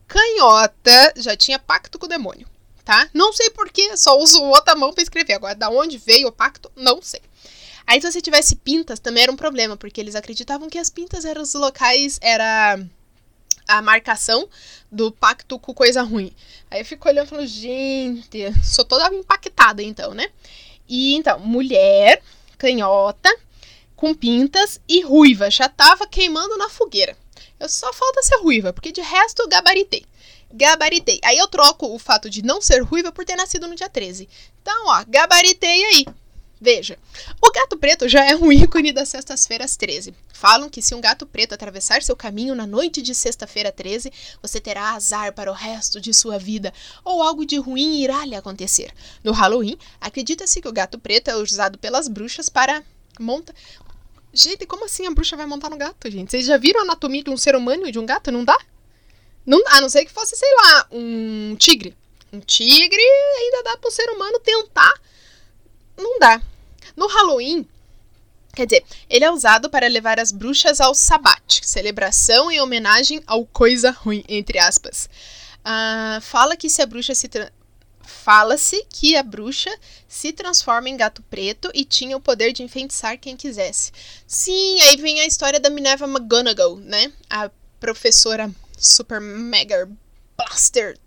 canhota 0.07 1.12
já 1.17 1.37
tinha 1.37 1.59
pacto 1.59 1.99
com 1.99 2.07
o 2.07 2.09
demônio, 2.09 2.49
tá? 2.85 3.09
Não 3.12 3.33
sei 3.33 3.50
porquê, 3.50 3.97
só 3.97 4.17
uso 4.17 4.43
outra 4.45 4.76
mão 4.76 4.93
para 4.93 5.02
escrever. 5.02 5.35
Agora, 5.35 5.55
da 5.55 5.71
onde 5.71 5.99
veio 5.99 6.29
o 6.29 6.33
pacto, 6.33 6.71
não 6.76 7.02
sei. 7.02 7.21
Aí, 7.85 8.00
se 8.00 8.11
você 8.11 8.21
tivesse 8.21 8.55
pintas, 8.55 9.00
também 9.00 9.25
era 9.25 9.33
um 9.33 9.37
problema, 9.37 9.76
porque 9.76 10.00
eles 10.00 10.14
acreditavam 10.14 10.71
que 10.71 10.79
as 10.79 10.88
pintas 10.88 11.25
eram 11.25 11.43
os 11.43 11.52
locais, 11.52 12.19
era 12.23 12.79
a 13.66 13.81
marcação 13.83 14.49
do 14.90 15.11
pacto 15.11 15.59
com 15.59 15.73
coisa 15.73 16.02
ruim. 16.02 16.33
Aí 16.71 16.81
eu 16.81 16.85
fico 16.85 17.09
olhando 17.09 17.26
e 17.26 17.31
falo, 17.31 17.47
gente, 17.47 18.38
sou 18.64 18.85
toda 18.85 19.14
impactada 19.14 19.83
então, 19.83 20.12
né? 20.14 20.28
E 20.88 21.14
então, 21.14 21.38
mulher, 21.40 22.23
canhota, 22.59 23.35
com 23.97 24.14
pintas 24.14 24.81
e 24.88 25.00
ruiva. 25.02 25.50
Já 25.50 25.69
tava 25.69 26.07
queimando 26.07 26.57
na 26.59 26.69
fogueira. 26.69 27.16
Eu 27.59 27.69
só 27.69 27.92
falta 27.92 28.23
ser 28.23 28.37
ruiva, 28.38 28.73
porque 28.73 28.90
de 28.90 29.00
resto 29.00 29.49
gabaritei. 29.49 30.04
Gabaritei. 30.52 31.21
Aí 31.23 31.38
eu 31.38 31.47
troco 31.49 31.95
o 31.95 31.99
fato 31.99 32.28
de 32.28 32.42
não 32.42 32.61
ser 32.61 32.83
ruiva 32.83 33.12
por 33.12 33.25
ter 33.25 33.37
nascido 33.37 33.66
no 33.66 33.75
dia 33.75 33.88
13. 33.88 34.28
Então, 34.61 34.88
ó, 34.88 35.04
gabaritei 35.09 35.85
aí. 35.85 36.07
Veja, 36.64 36.97
o 37.45 37.50
gato 37.50 37.76
preto 37.76 38.09
já 38.09 38.25
é 38.25 38.37
um 38.37 38.52
ícone 38.52 38.92
das 38.92 39.09
sextas-feiras 39.09 39.75
13. 39.75 40.14
Falam 40.33 40.71
que 40.71 40.81
se 40.81 40.95
um 40.95 41.00
gato 41.00 41.26
preto 41.26 41.54
atravessar 41.54 42.04
seu 42.04 42.14
caminho 42.14 42.54
na 42.54 42.69
noite 42.69 43.02
de 43.02 43.16
sexta-feira 43.16 43.73
13, 43.73 44.12
você 44.40 44.61
terá 44.61 44.92
azar 44.92 45.33
para 45.33 45.50
o 45.50 45.54
resto 45.54 46.00
de 46.00 46.14
sua 46.14 46.38
vida, 46.38 46.73
ou 47.04 47.21
algo 47.21 47.45
de 47.45 47.57
ruim 47.57 48.00
irá 48.00 48.25
lhe 48.25 48.37
acontecer. 48.37 48.95
No 49.25 49.33
Halloween, 49.33 49.76
acredita-se 50.00 50.62
que 50.62 50.69
o 50.69 50.73
gato 50.73 51.00
preto 51.00 51.33
é 51.33 51.37
usado 51.37 51.78
pelas 51.78 52.07
bruxas 52.07 52.49
para 52.49 52.85
monta. 53.19 53.52
Gente, 54.33 54.64
como 54.64 54.85
assim 54.85 55.04
a 55.09 55.11
bruxa 55.11 55.37
vai 55.37 55.47
montar 55.47 55.69
no 55.69 55.76
gato, 55.76 56.09
gente? 56.09 56.31
Vocês 56.31 56.47
já 56.47 56.57
viram 56.59 56.78
a 56.78 56.83
anatomia 56.85 57.25
de 57.25 57.31
um 57.31 57.37
ser 57.37 57.57
humano 57.57 57.88
e 57.88 57.90
de 57.90 57.99
um 57.99 58.07
gato? 58.07 58.31
Não 58.31 58.45
dá? 58.45 58.57
Não, 59.45 59.61
a 59.66 59.81
não 59.81 59.88
ser 59.88 60.04
que 60.04 60.12
fosse, 60.12 60.37
sei 60.37 60.54
lá, 60.54 60.87
um 60.92 61.57
tigre. 61.59 61.97
Um 62.33 62.38
tigre 62.38 63.02
ainda 63.40 63.64
dá 63.64 63.76
pro 63.78 63.90
ser 63.90 64.09
humano 64.11 64.38
tentar. 64.38 64.95
Não 65.97 66.21
dá. 66.21 66.40
No 66.96 67.06
Halloween, 67.06 67.66
Quer 68.54 68.66
dizer, 68.66 68.84
ele 69.08 69.25
é 69.25 69.30
usado 69.30 69.70
para 69.70 69.88
levar 69.88 70.20
as 70.20 70.30
bruxas 70.30 70.78
ao 70.78 70.94
sabate, 70.94 71.66
celebração 71.66 72.50
em 72.50 72.61
homenagem 72.61 73.22
ao 73.26 73.46
coisa 73.46 73.90
ruim, 73.90 74.22
entre 74.28 74.58
aspas. 74.58 75.08
Uh, 75.61 76.20
fala 76.20 76.54
que 76.54 76.68
se 76.68 76.82
a 76.82 76.87
bruxa 76.87 77.14
se 77.14 77.30
fala-se 78.02 78.84
que 78.90 79.16
a 79.16 79.22
bruxa 79.22 79.70
se 80.06 80.32
transforma 80.32 80.88
em 80.88 80.96
gato 80.96 81.22
preto 81.30 81.70
e 81.72 81.84
tinha 81.84 82.16
o 82.16 82.20
poder 82.20 82.52
de 82.52 82.62
enfeitiçar 82.62 83.18
quem 83.18 83.37
quisesse. 83.37 83.90
Sim, 84.26 84.80
aí 84.82 84.96
vem 84.96 85.20
a 85.20 85.26
história 85.26 85.58
da 85.58 85.70
Minerva 85.70 86.06
McGonagall, 86.06 86.76
né? 86.76 87.11
A 87.30 87.50
professora 87.80 88.50
super 88.76 89.20
mega 89.20 89.88
blaster 90.37 90.99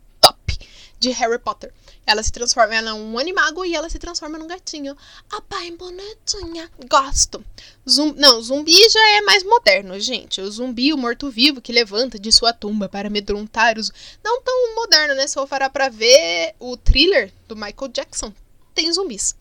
de 1.06 1.12
Harry 1.12 1.38
Potter. 1.38 1.72
Ela 2.06 2.24
se 2.24 2.32
transforma, 2.32 2.74
ela 2.74 2.92
é 2.92 2.94
um 2.94 3.18
animago 3.20 3.64
e 3.64 3.76
ela 3.76 3.90
se 3.90 4.00
transforma 4.00 4.38
num 4.38 4.48
gatinho. 4.48 4.98
A 5.32 5.42
pai 5.42 5.72
bonitinha. 5.72 6.70
Gosto. 6.90 7.44
Zumbi, 7.88 8.20
não, 8.20 8.42
zumbi 8.42 8.90
já 8.90 9.08
é 9.18 9.22
mais 9.22 9.44
moderno, 9.44 10.00
gente. 10.00 10.42
O 10.42 10.52
zumbi, 10.52 10.94
o 10.94 10.98
morto-vivo 10.98 11.62
que 11.62 11.72
levanta 11.72 12.18
de 12.18 12.32
sua 12.32 12.54
tumba 12.54 12.90
para 12.90 13.08
amedrontar 13.08 13.78
os. 13.78 13.92
Não 14.24 14.42
tão 14.42 14.76
moderno, 14.76 15.16
né? 15.16 15.28
Se 15.28 15.38
eu 15.38 15.48
parar 15.48 15.70
pra 15.70 15.90
ver 15.90 16.56
o 16.60 16.76
thriller 16.76 17.32
do 17.48 17.56
Michael 17.56 17.92
Jackson, 17.92 18.34
tem 18.74 18.92
zumbis. 18.92 19.36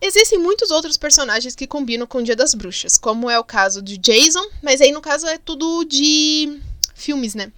Existem 0.00 0.38
muitos 0.38 0.70
outros 0.70 0.96
personagens 0.96 1.54
que 1.54 1.66
combinam 1.66 2.06
com 2.06 2.18
o 2.18 2.22
Dia 2.22 2.34
das 2.34 2.54
Bruxas, 2.54 2.98
como 2.98 3.30
é 3.30 3.38
o 3.38 3.44
caso 3.44 3.80
de 3.80 3.96
Jason, 3.96 4.44
mas 4.60 4.80
aí 4.80 4.90
no 4.90 5.00
caso 5.00 5.26
é 5.28 5.38
tudo 5.38 5.84
de 5.84 6.60
filmes, 6.94 7.34
né? 7.34 7.52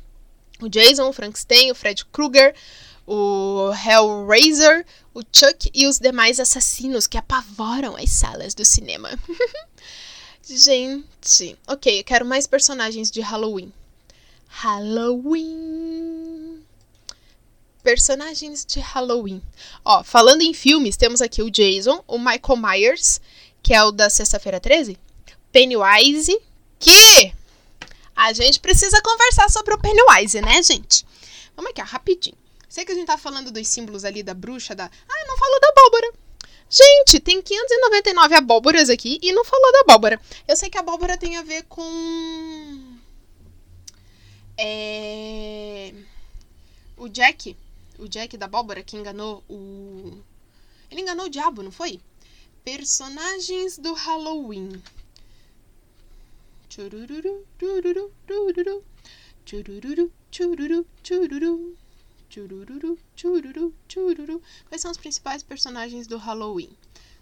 O 0.64 0.68
Jason, 0.68 1.08
o 1.08 1.12
Frankenstein, 1.12 1.70
o 1.70 1.74
Fred 1.74 2.06
Krueger, 2.06 2.54
o 3.06 3.70
Hellraiser, 3.72 4.86
o 5.12 5.20
Chuck 5.20 5.70
e 5.74 5.86
os 5.86 5.98
demais 5.98 6.40
assassinos 6.40 7.06
que 7.06 7.18
apavoram 7.18 7.96
as 7.96 8.08
salas 8.08 8.54
do 8.54 8.64
cinema. 8.64 9.10
Gente, 10.42 11.58
ok, 11.66 12.00
eu 12.00 12.04
quero 12.04 12.24
mais 12.24 12.46
personagens 12.46 13.10
de 13.10 13.20
Halloween. 13.20 13.70
Halloween. 14.48 16.62
Personagens 17.82 18.64
de 18.64 18.80
Halloween. 18.80 19.42
Ó, 19.84 20.02
falando 20.02 20.40
em 20.40 20.54
filmes, 20.54 20.96
temos 20.96 21.20
aqui 21.20 21.42
o 21.42 21.50
Jason, 21.50 22.02
o 22.06 22.18
Michael 22.18 22.56
Myers, 22.56 23.20
que 23.62 23.74
é 23.74 23.84
o 23.84 23.92
da 23.92 24.08
Sexta-feira 24.08 24.58
13, 24.58 24.96
Pennywise, 25.52 26.38
que 26.78 27.34
a 28.14 28.32
gente 28.32 28.60
precisa 28.60 29.00
conversar 29.02 29.50
sobre 29.50 29.74
o 29.74 29.78
Pennywise, 29.78 30.40
né, 30.40 30.62
gente? 30.62 31.04
Vamos 31.56 31.70
aqui, 31.70 31.80
ó, 31.80 31.84
rapidinho. 31.84 32.36
Sei 32.68 32.84
que 32.84 32.92
a 32.92 32.94
gente 32.94 33.06
tá 33.06 33.16
falando 33.16 33.50
dos 33.50 33.68
símbolos 33.68 34.04
ali 34.04 34.22
da 34.22 34.34
bruxa, 34.34 34.74
da. 34.74 34.86
Ah, 34.86 35.24
não 35.28 35.36
falou 35.36 35.60
da 35.60 35.68
abóbora. 35.68 36.12
Gente, 36.68 37.20
tem 37.20 37.40
599 37.40 38.34
abóboras 38.34 38.90
aqui 38.90 39.18
e 39.22 39.32
não 39.32 39.44
falou 39.44 39.70
da 39.72 39.80
abóbora. 39.80 40.20
Eu 40.48 40.56
sei 40.56 40.68
que 40.68 40.76
a 40.76 40.80
abóbora 40.80 41.16
tem 41.16 41.36
a 41.36 41.42
ver 41.42 41.62
com. 41.68 42.98
É. 44.58 45.94
O 46.96 47.08
Jack. 47.08 47.56
O 47.98 48.08
Jack 48.08 48.36
da 48.36 48.46
abóbora 48.46 48.82
que 48.82 48.96
enganou 48.96 49.44
o. 49.48 50.18
Ele 50.90 51.02
enganou 51.02 51.26
o 51.26 51.30
diabo, 51.30 51.62
não 51.62 51.70
foi? 51.70 52.00
Personagens 52.64 53.78
do 53.78 53.92
Halloween. 53.92 54.82
Chururu, 56.74 57.46
chururu, 57.56 58.10
chururu, 58.26 58.82
chururu, 59.46 60.10
chururu, 60.32 60.84
chururu. 61.04 61.76
Chururu, 62.28 62.98
chururu, 63.14 63.72
chururu. 63.86 64.42
Quais 64.68 64.80
são 64.82 64.90
os 64.90 64.96
principais 64.96 65.44
personagens 65.44 66.08
do 66.08 66.18
Halloween? 66.18 66.76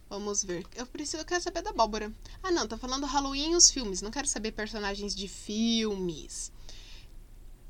Vamos 0.09 0.43
ver. 0.43 0.65
Eu 0.75 0.87
preciso, 0.87 1.19
eu 1.19 1.27
quero 1.27 1.43
saber 1.43 1.61
da 1.61 1.69
abóbora. 1.69 2.11
Ah, 2.43 2.51
não, 2.51 2.67
tô 2.67 2.79
falando 2.79 3.05
Halloween 3.05 3.53
e 3.53 3.55
os 3.55 3.71
filmes. 3.71 4.01
Não 4.01 4.11
quero 4.11 4.27
saber 4.27 4.53
personagens 4.53 5.15
de 5.15 5.29
filmes. 5.29 6.51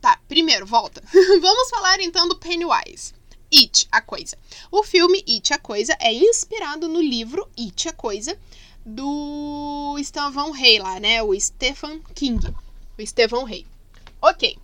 Tá, 0.01 0.21
primeiro, 0.29 0.65
volta. 0.65 1.03
Vamos 1.11 1.69
falar 1.69 2.01
então 2.01 2.29
do 2.29 2.39
Pennywise. 2.39 3.13
It, 3.53 3.89
a 3.91 4.01
coisa. 4.01 4.39
O 4.71 4.85
filme 4.85 5.25
It, 5.29 5.53
a 5.53 5.59
coisa 5.59 5.97
é 5.99 6.15
inspirado 6.15 6.87
no 6.89 7.03
livro 7.03 7.51
It, 7.59 7.89
a 7.89 7.93
coisa 7.93 8.39
do 8.85 9.97
Estevão 9.99 10.51
Rei 10.51 10.79
lá, 10.79 10.99
né? 10.99 11.23
O 11.23 11.39
Stephen 11.39 12.03
King. 12.15 12.47
O 12.99 13.03
Estevão 13.03 13.45
Rei. 13.45 13.67
Ok. 14.21 14.59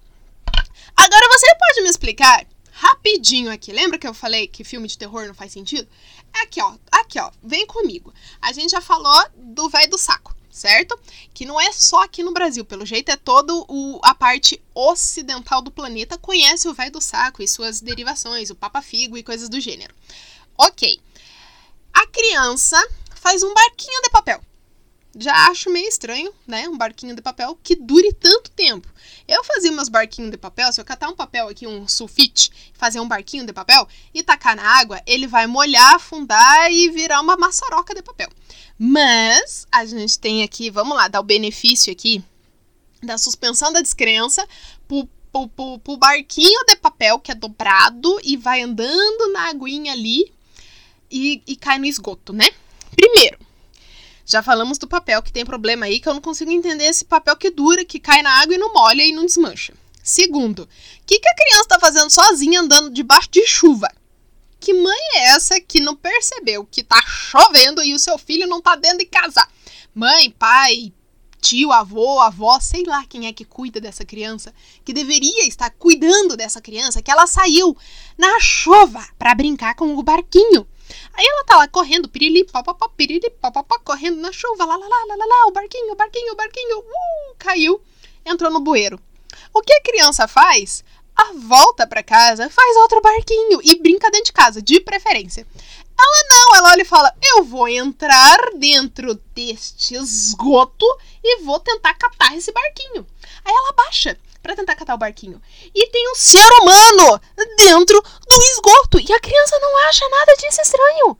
Agora 0.97 1.29
você 1.29 1.47
pode 1.55 1.83
me 1.83 1.89
explicar 1.89 2.47
rapidinho 2.71 3.51
aqui. 3.51 3.73
Lembra 3.73 3.99
que 3.99 4.07
eu 4.07 4.15
falei 4.15 4.47
que 4.47 4.63
filme 4.65 4.87
de 4.87 4.97
terror 4.97 5.27
não 5.27 5.35
faz 5.35 5.53
sentido? 5.53 5.89
Aqui, 6.33 6.61
ó. 6.63 6.75
Aqui, 6.91 7.19
ó. 7.19 7.31
Vem 7.43 7.67
comigo. 7.67 8.13
A 8.41 8.53
gente 8.53 8.71
já 8.71 8.81
falou 8.81 9.27
do 9.35 9.69
velho 9.69 9.91
do 9.91 9.99
saco, 9.99 10.35
certo? 10.51 10.99
Que 11.35 11.45
não 11.45 11.61
é 11.61 11.73
só 11.73 12.05
aqui 12.05 12.23
no 12.23 12.33
Brasil. 12.33 12.65
Pelo 12.65 12.87
jeito, 12.87 13.11
é 13.11 13.17
todo 13.17 13.65
o, 13.69 14.01
a 14.05 14.15
parte 14.15 14.63
ocidental 14.75 15.61
do 15.61 15.71
planeta 15.71 16.17
conhece 16.19 16.69
o 16.69 16.75
velho 16.75 16.93
do 16.93 17.01
saco 17.01 17.43
e 17.43 17.49
suas 17.49 17.81
derivações, 17.81 18.51
o 18.51 18.55
papa 18.55 18.81
figo 18.81 19.17
e 19.17 19.23
coisas 19.23 19.49
do 19.49 19.61
gênero. 19.61 19.95
Ok. 20.57 21.01
A 21.93 22.07
criança 22.07 22.81
faz 23.19 23.43
um 23.43 23.53
barquinho 23.53 24.03
de 24.03 24.11
papel 24.11 24.41
já 25.19 25.49
acho 25.49 25.71
meio 25.71 25.89
estranho, 25.89 26.33
né? 26.47 26.69
Um 26.69 26.77
barquinho 26.77 27.15
de 27.15 27.21
papel 27.21 27.59
que 27.63 27.75
dure 27.75 28.13
tanto 28.13 28.51
tempo. 28.53 28.89
Eu 29.27 29.43
fazia 29.43 29.73
meus 29.73 29.89
barquinhos 29.89 30.31
de 30.31 30.37
papel, 30.37 30.73
se 30.73 30.81
eu 30.81 30.85
catar 30.85 31.09
um 31.09 31.17
papel 31.17 31.49
aqui, 31.49 31.67
um 31.67 31.89
sulfite, 31.89 32.51
fazer 32.75 33.01
um 33.01 33.09
barquinho 33.09 33.45
de 33.45 33.53
papel 33.53 33.87
e 34.15 34.23
tacar 34.23 34.55
na 34.55 34.63
água, 34.63 35.03
ele 35.07 35.27
vai 35.27 35.47
molhar, 35.47 35.97
afundar 35.97 36.71
e 36.71 36.89
virar 36.91 37.21
uma 37.21 37.37
maçaroca 37.37 37.95
de 37.95 38.03
papel. 38.03 38.29
Mas 38.79 39.67
a 39.73 39.85
gente 39.85 40.19
tem 40.19 40.43
aqui, 40.43 40.71
vamos 40.71 40.97
lá, 40.97 41.09
dar 41.09 41.21
o 41.21 41.25
benefício 41.25 41.93
aqui 41.93 42.23
da 43.03 43.19
suspensão 43.19 43.73
da 43.73 43.81
descrença 43.81 44.47
pro, 44.87 45.09
pro, 45.33 45.49
pro, 45.49 45.79
pro 45.81 45.97
barquinho 45.97 46.65
de 46.67 46.77
papel 46.77 47.19
que 47.19 47.33
é 47.33 47.35
dobrado 47.35 48.21
e 48.23 48.37
vai 48.37 48.63
andando 48.63 49.33
na 49.33 49.49
aguinha 49.49 49.93
ali 49.93 50.33
e, 51.11 51.43
e 51.47 51.57
cai 51.57 51.79
no 51.79 51.87
esgoto, 51.87 52.33
né? 52.33 52.49
Primeiro, 52.95 53.39
já 54.25 54.43
falamos 54.43 54.77
do 54.77 54.87
papel 54.87 55.23
que 55.23 55.33
tem 55.33 55.45
problema 55.45 55.87
aí, 55.87 56.01
que 56.01 56.09
eu 56.09 56.15
não 56.15 56.21
consigo 56.21 56.51
entender 56.51 56.85
esse 56.85 57.05
papel 57.05 57.37
que 57.37 57.51
dura, 57.51 57.85
que 57.85 57.99
cai 57.99 58.23
na 58.23 58.41
água 58.41 58.55
e 58.55 58.59
não 58.59 58.73
molha 58.73 59.03
e 59.03 59.13
não 59.13 59.25
desmancha. 59.25 59.73
Segundo, 60.03 60.63
o 60.63 60.69
que, 61.07 61.19
que 61.19 61.29
a 61.29 61.35
criança 61.35 61.63
está 61.63 61.79
fazendo 61.79 62.11
sozinha 62.11 62.61
andando 62.61 62.91
debaixo 62.91 63.31
de 63.31 63.47
chuva? 63.47 63.89
Que 64.61 64.75
mãe 64.75 64.99
é 65.15 65.29
essa 65.31 65.61
que 65.61 65.81
não 65.81 65.95
percebeu 65.95 66.67
que 66.67 66.83
tá 66.83 67.01
chovendo 67.07 67.83
e 67.83 67.95
o 67.95 67.99
seu 67.99 68.19
filho 68.19 68.47
não 68.47 68.61
tá 68.61 68.75
dentro 68.75 68.99
de 68.99 69.07
casa? 69.07 69.47
Mãe, 69.95 70.31
pai, 70.31 70.93
tio, 71.41 71.73
avô, 71.73 72.21
avó, 72.21 72.59
sei 72.61 72.85
lá 72.85 73.05
quem 73.09 73.27
é 73.27 73.33
que 73.33 73.45
cuida 73.45 73.81
dessa 73.81 74.05
criança, 74.05 74.53
que 74.85 74.93
deveria 74.93 75.47
estar 75.47 75.71
cuidando 75.71 76.37
dessa 76.37 76.61
criança, 76.61 77.01
que 77.01 77.11
ela 77.11 77.27
saiu 77.27 77.77
na 78.17 78.41
chuva 78.41 79.07
para 79.19 79.35
brincar 79.35 79.75
com 79.75 79.97
o 79.97 80.03
barquinho. 80.03 80.67
Aí 81.15 81.27
ela 81.27 81.45
tá 81.45 81.57
lá 81.57 81.69
correndo, 81.69 82.09
pirili, 82.09 82.45
papapá, 82.45 82.89
pirili, 82.91 83.31
papapá, 83.31 83.79
correndo 83.81 84.21
na 84.21 84.33
chuva, 84.33 84.65
lá, 84.65 84.77
lá, 84.77 84.87
lá, 84.87 85.05
lá, 85.09 85.17
lá, 85.17 85.25
lá, 85.25 85.47
o 85.47 85.53
barquinho, 85.53 85.93
o 85.93 85.97
barquinho, 85.97 86.33
o 86.33 86.37
barquinho, 86.37 86.79
uh, 86.79 87.35
caiu, 87.39 87.81
entrou 88.25 88.51
no 88.51 88.61
bueiro. 88.61 89.01
O 89.53 89.63
que 89.63 89.73
a 89.73 89.83
criança 89.83 90.29
faz? 90.29 90.85
A 91.17 91.33
volta 91.35 91.87
para 91.87 92.03
casa, 92.03 92.49
faz 92.49 92.77
outro 92.77 93.01
barquinho 93.01 93.61
e 93.63 93.81
brinca 93.81 94.11
dentro 94.11 94.27
de 94.27 94.33
casa, 94.33 94.63
de 94.63 94.81
preferência. 94.81 95.47
Ela 96.01 96.25
não, 96.31 96.57
ela 96.57 96.71
olha 96.71 96.83
e 96.83 96.85
fala: 96.85 97.13
Eu 97.21 97.43
vou 97.43 97.69
entrar 97.69 98.39
dentro 98.55 99.15
deste 99.35 99.97
esgoto 99.97 100.87
e 101.23 101.43
vou 101.43 101.59
tentar 101.59 101.95
catar 101.95 102.37
esse 102.37 102.53
barquinho. 102.53 103.05
Aí 103.45 103.53
ela 103.53 103.68
baixa 103.89 104.19
para 104.43 104.55
tentar 104.55 104.77
catar 104.77 104.95
o 104.95 104.99
barquinho. 104.99 105.41
E 105.75 105.89
tem 105.89 106.13
um 106.13 106.15
ser 106.15 106.49
humano 106.61 107.21
dentro 107.57 108.01
do 108.01 108.43
esgoto. 108.53 109.01
E 109.01 109.13
a 109.13 109.21
criança 109.21 109.59
não 109.59 109.89
acha 109.89 110.09
nada 110.09 110.37
disso 110.37 110.61
estranho. 110.61 111.19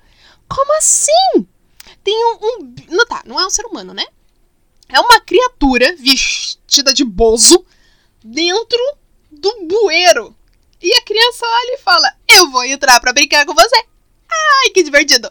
Como 0.49 0.79
assim? 0.79 1.47
Tem 2.05 2.15
um. 2.15 2.39
um 2.43 2.75
não 2.91 3.07
tá, 3.07 3.23
não 3.25 3.41
é 3.41 3.47
um 3.47 3.51
ser 3.51 3.67
humano, 3.67 3.93
né? 3.93 4.07
É 4.89 5.01
uma 5.01 5.21
criatura 5.21 5.95
vestida 5.97 6.95
de 6.95 7.05
bozo 7.05 7.65
dentro 8.23 8.79
do 9.31 9.67
bueiro. 9.67 10.35
E 10.81 10.95
a 10.95 11.03
criança 11.03 11.45
olha 11.45 11.75
e 11.75 11.83
fala: 11.83 12.15
Eu 12.29 12.51
vou 12.51 12.65
entrar 12.65 13.01
para 13.01 13.13
brincar 13.13 13.45
com 13.45 13.55
você. 13.55 13.77
Ai, 14.31 14.71
que 14.73 14.83
divertido! 14.83 15.31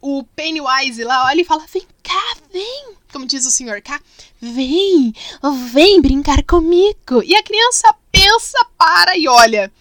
O 0.00 0.24
Pennywise 0.24 1.04
lá 1.04 1.26
olha 1.26 1.40
e 1.40 1.44
fala: 1.44 1.66
Vem 1.72 1.86
cá, 2.02 2.36
vem! 2.52 2.94
Como 3.12 3.26
diz 3.26 3.44
o 3.44 3.50
senhor 3.50 3.82
K, 3.82 4.00
vem, 4.40 5.12
vem 5.72 6.00
brincar 6.00 6.44
comigo. 6.44 7.22
E 7.24 7.34
a 7.34 7.42
criança 7.42 7.92
pensa, 8.10 8.58
para 8.78 9.16
e 9.16 9.26
olha. 9.28 9.72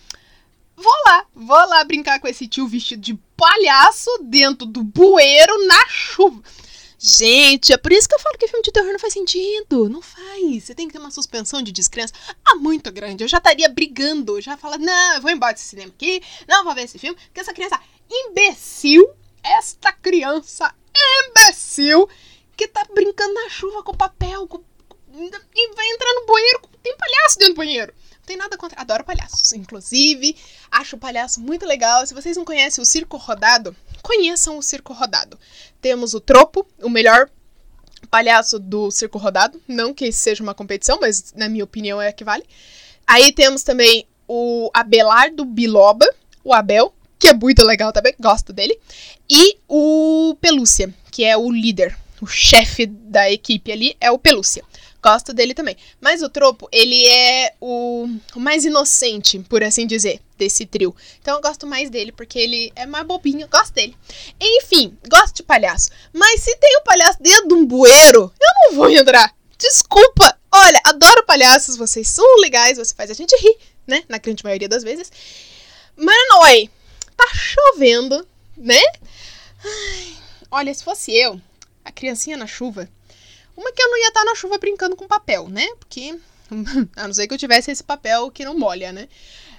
Vou 0.76 0.94
lá, 1.06 1.26
vou 1.36 1.68
lá 1.68 1.84
brincar 1.84 2.20
com 2.20 2.28
esse 2.28 2.48
tio 2.48 2.68
vestido 2.68 3.02
de 3.02 3.14
palhaço 3.36 4.10
dentro 4.24 4.66
do 4.66 4.84
bueiro 4.84 5.68
na 5.68 5.88
chuva. 5.88 6.42
Gente, 7.02 7.72
é 7.72 7.78
por 7.78 7.94
isso 7.94 8.10
que 8.10 8.16
eu 8.16 8.20
falo 8.20 8.38
que 8.38 8.48
filme 8.48 8.62
de 8.62 8.74
terror 8.74 8.92
não 8.92 9.00
faz 9.00 9.14
sentido. 9.14 9.88
Não 9.88 10.02
faz. 10.02 10.66
Você 10.66 10.76
tem 10.76 10.88
que 10.88 10.94
ter 10.94 11.00
uma 11.00 11.12
suspensão 11.12 11.62
de 11.62 11.72
descrença 11.72 12.14
ah, 12.44 12.56
muito 12.56 12.92
grande. 12.92 13.24
Eu 13.24 13.28
já 13.28 13.38
estaria 13.38 13.70
brigando. 13.70 14.42
Já 14.42 14.58
fala, 14.58 14.78
não, 14.78 15.16
eu 15.16 15.22
vou 15.22 15.32
embora 15.32 15.54
desse 15.54 15.68
cinema 15.68 15.94
aqui. 15.96 16.22
Não 16.46 16.66
vou 16.66 16.76
ver 16.76 16.84
esse 16.84 17.00
filme. 17.00 17.18
Porque 17.28 17.40
essa 17.40 17.54
criança 17.54 17.80
imbecil, 18.10 19.08
esta 19.44 19.92
criança 19.92 20.74
imbecil, 21.28 22.08
que 22.56 22.68
tá 22.68 22.86
brincando 22.94 23.34
na 23.34 23.50
chuva 23.50 23.84
com 23.84 23.96
papel, 23.96 24.48
com, 24.48 24.62
e 25.14 25.76
vai 25.76 25.90
entrar 25.90 26.14
no 26.16 26.26
banheiro. 26.26 26.62
Tem 26.84 26.96
palhaço 26.96 27.40
dentro 27.40 27.54
do 27.54 27.58
banheiro. 27.58 27.94
Não 28.20 28.26
tem 28.26 28.38
nada 28.38 28.58
contra. 28.58 28.80
Adoro 28.80 29.04
palhaços. 29.04 29.54
Inclusive, 29.54 30.36
acho 30.72 30.96
o 30.96 31.00
palhaço 31.00 31.42
muito 31.42 31.66
legal. 31.66 32.06
Se 32.06 32.14
vocês 32.14 32.38
não 32.38 32.46
conhecem 32.46 32.82
o 32.82 32.86
Circo 32.86 33.18
Rodado, 33.18 33.76
conheçam 34.02 34.58
o 34.58 34.64
Circo 34.64 34.94
Rodado. 34.94 35.40
Temos 35.82 36.14
o 36.14 36.20
Tropo, 36.20 36.66
o 36.82 36.90
melhor 36.90 37.30
palhaço 38.10 38.60
do 38.60 38.92
Circo 38.92 39.18
Rodado. 39.18 39.62
Não 39.68 39.94
que 39.94 40.12
seja 40.12 40.44
uma 40.44 40.54
competição, 40.54 41.00
mas 41.02 41.34
na 41.34 41.50
minha 41.50 41.64
opinião 41.64 42.02
é 42.02 42.10
a 42.10 42.14
que 42.14 42.24
vale. 42.24 42.46
Aí 43.06 43.32
temos 43.32 43.64
também 43.64 44.08
o 44.28 44.70
Abelardo 44.74 45.44
Biloba, 45.44 46.08
o 46.44 46.54
Abel, 46.54 46.94
que 47.20 47.28
é 47.28 47.34
muito 47.34 47.64
legal 47.64 47.92
também, 47.92 48.16
gosto 48.20 48.54
dele. 48.54 48.80
E 49.30 49.58
o 49.68 50.36
Pelúcia, 50.40 50.94
que 51.12 51.26
é 51.26 51.38
o 51.38 51.52
líder, 51.52 51.96
o 52.22 52.26
chefe 52.26 52.86
da 52.86 53.30
equipe 53.30 53.72
ali, 53.72 53.96
é 54.00 54.10
o 54.10 54.18
Pelúcia. 54.18 54.64
Gosto 55.02 55.34
dele 55.34 55.54
também. 55.54 55.78
Mas 56.02 56.22
o 56.22 56.30
Tropo, 56.30 56.68
ele 56.72 57.08
é 57.08 57.54
o, 57.60 58.08
o, 58.36 58.40
mais 58.40 58.66
inocente, 58.66 59.40
por 59.40 59.64
assim 59.64 59.88
dizer, 59.88 60.20
desse 60.38 60.66
trio. 60.66 60.94
Então 61.22 61.36
eu 61.36 61.42
gosto 61.42 61.66
mais 61.66 61.90
dele, 61.90 62.12
porque 62.12 62.38
ele 62.38 62.72
é 62.76 62.86
mais 62.86 63.06
bobinho. 63.06 63.48
Gosto 63.48 63.74
dele. 63.74 63.96
Enfim, 64.40 64.98
gosto 65.10 65.38
de 65.38 65.44
palhaço. 65.44 65.90
Mas 66.12 66.42
se 66.42 66.56
tem 66.58 66.78
o 66.78 66.84
palhaço 66.84 67.18
dentro 67.22 67.48
de 67.48 67.54
um 67.54 67.66
bueiro, 67.66 68.34
eu 68.40 68.72
não 68.72 68.76
vou 68.76 68.90
entrar. 68.90 69.34
Desculpa. 69.58 70.38
Olha, 70.52 70.82
adoro 70.84 71.26
palhaços, 71.26 71.78
vocês 71.78 72.08
são 72.10 72.26
legais, 72.42 72.78
você 72.78 72.94
faz 72.94 73.10
a 73.10 73.14
gente 73.14 73.36
rir, 73.38 73.58
né? 73.88 74.04
Na 74.10 74.18
grande 74.18 74.44
maioria 74.44 74.68
das 74.68 74.84
vezes. 74.84 75.12
Mas 75.96 76.18
não 76.30 76.46
é. 76.46 76.68
Tá 77.20 77.28
chovendo, 77.34 78.26
né? 78.56 78.82
Ai, 79.62 80.18
olha, 80.50 80.74
se 80.74 80.82
fosse 80.82 81.14
eu, 81.14 81.40
a 81.84 81.92
criancinha 81.92 82.38
na 82.38 82.48
chuva, 82.48 82.90
uma 83.58 83.74
que 83.74 83.82
eu 83.84 83.90
não 83.90 83.98
ia 83.98 84.08
estar 84.08 84.24
na 84.24 84.36
chuva 84.36 84.58
brincando 84.58 84.96
com 84.96 85.06
papel, 85.06 85.50
né? 85.50 85.68
Porque, 85.76 86.18
a 86.96 87.08
não 87.08 87.14
ser 87.14 87.28
que 87.28 87.34
eu 87.34 87.38
tivesse 87.38 87.72
esse 87.72 87.84
papel 87.84 88.32
que 88.32 88.46
não 88.46 88.58
molha, 88.58 88.94
né? 88.94 89.10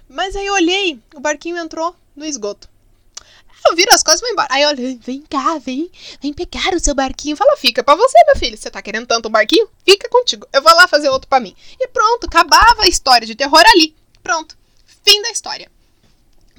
Mas 0.09 0.35
aí 0.35 0.47
eu 0.47 0.55
olhei, 0.55 0.99
o 1.15 1.21
barquinho 1.21 1.59
entrou 1.59 1.95
no 2.17 2.25
esgoto. 2.25 2.67
Eu 3.69 3.77
viro 3.77 3.93
as 3.93 4.03
coisas 4.03 4.23
e 4.23 4.25
vou 4.25 4.33
embora. 4.33 4.49
Aí 4.51 4.63
eu 4.63 4.71
olhei, 4.71 4.99
vem 5.03 5.21
cá, 5.21 5.59
vem, 5.59 5.91
vem 6.23 6.33
pegar 6.33 6.73
o 6.75 6.81
seu 6.81 6.95
barquinho. 6.95 7.37
Fala, 7.37 7.59
fica 7.59 7.85
pra 7.85 7.95
você, 7.95 8.17
meu 8.25 8.37
filho. 8.37 8.57
Você 8.57 8.71
tá 8.71 8.81
querendo 8.81 9.07
tanto 9.07 9.29
um 9.29 9.31
barquinho? 9.31 9.69
Fica 9.85 10.09
contigo. 10.09 10.49
Eu 10.51 10.63
vou 10.63 10.75
lá 10.75 10.89
fazer 10.89 11.11
outro 11.11 11.29
para 11.29 11.41
mim. 11.41 11.55
E 11.79 11.89
pronto, 11.89 12.25
acabava 12.25 12.85
a 12.85 12.89
história 12.89 13.27
de 13.27 13.35
terror 13.35 13.63
ali. 13.75 13.95
Pronto. 14.23 14.57
Fim 15.05 15.21
da 15.21 15.31
história. 15.31 15.71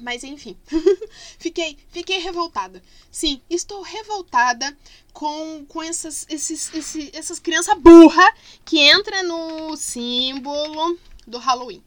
Mas 0.02 0.24
enfim, 0.24 0.56
fiquei, 1.38 1.78
fiquei 1.90 2.18
revoltada. 2.18 2.82
Sim, 3.10 3.40
estou 3.48 3.82
revoltada 3.82 4.76
com, 5.12 5.64
com 5.66 5.80
essas, 5.80 6.26
esses, 6.28 6.70
essas 7.14 7.38
crianças 7.38 7.78
burra 7.78 8.34
que 8.64 8.80
entra 8.80 9.22
no 9.22 9.76
símbolo 9.76 10.98
do 11.24 11.38
Halloween. 11.38 11.82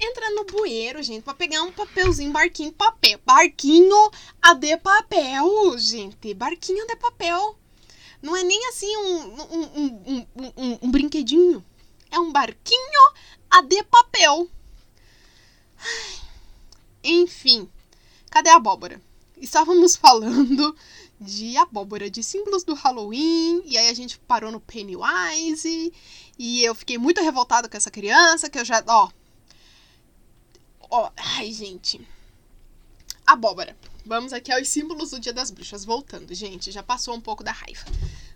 Entra 0.00 0.30
no 0.30 0.44
bueiro, 0.44 1.02
gente, 1.02 1.22
para 1.22 1.34
pegar 1.34 1.62
um 1.62 1.70
papelzinho, 1.70 2.32
barquinho 2.32 2.72
papel. 2.72 3.20
Barquinho 3.24 4.10
a 4.40 4.54
de 4.54 4.76
papel, 4.78 5.78
gente. 5.78 6.32
Barquinho 6.32 6.86
de 6.86 6.96
papel. 6.96 7.56
Não 8.22 8.34
é 8.34 8.42
nem 8.42 8.68
assim 8.68 8.96
um, 8.96 9.42
um, 9.52 10.26
um, 10.56 10.78
um 10.82 10.90
brinquedinho. 10.90 11.62
É 12.10 12.18
um 12.18 12.32
barquinho 12.32 13.12
a 13.50 13.60
de 13.60 13.82
papel. 13.84 14.48
Ai. 15.78 16.23
Enfim, 17.04 17.68
cadê 18.30 18.48
a 18.48 18.56
abóbora? 18.56 19.00
Estávamos 19.36 19.94
falando 19.96 20.74
de 21.20 21.56
abóbora, 21.58 22.10
de 22.10 22.22
símbolos 22.22 22.64
do 22.64 22.74
Halloween, 22.74 23.62
e 23.66 23.76
aí 23.76 23.88
a 23.88 23.94
gente 23.94 24.18
parou 24.18 24.50
no 24.50 24.58
Pennywise, 24.58 25.92
e 26.38 26.62
eu 26.64 26.74
fiquei 26.74 26.96
muito 26.96 27.20
revoltada 27.20 27.68
com 27.68 27.76
essa 27.76 27.90
criança, 27.90 28.48
que 28.48 28.58
eu 28.58 28.64
já, 28.64 28.82
ó. 28.86 29.10
Ó, 30.90 31.10
ai, 31.16 31.52
gente. 31.52 32.00
Abóbora. 33.26 33.76
Vamos 34.06 34.32
aqui 34.32 34.52
aos 34.52 34.68
símbolos 34.68 35.10
do 35.10 35.20
Dia 35.20 35.32
das 35.32 35.50
Bruxas. 35.50 35.84
Voltando, 35.84 36.34
gente, 36.34 36.70
já 36.70 36.82
passou 36.82 37.14
um 37.14 37.20
pouco 37.20 37.42
da 37.42 37.52
raiva. 37.52 37.84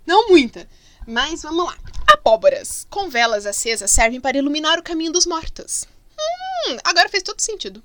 Não 0.06 0.28
muita, 0.28 0.68
mas 1.06 1.42
vamos 1.42 1.66
lá. 1.66 1.76
Abóboras 2.06 2.86
com 2.88 3.10
velas 3.10 3.44
acesas 3.44 3.90
servem 3.90 4.20
para 4.20 4.38
iluminar 4.38 4.78
o 4.78 4.82
caminho 4.82 5.12
dos 5.12 5.26
mortos. 5.26 5.86
Hum, 6.18 6.78
agora 6.84 7.08
fez 7.08 7.22
todo 7.22 7.40
sentido. 7.40 7.82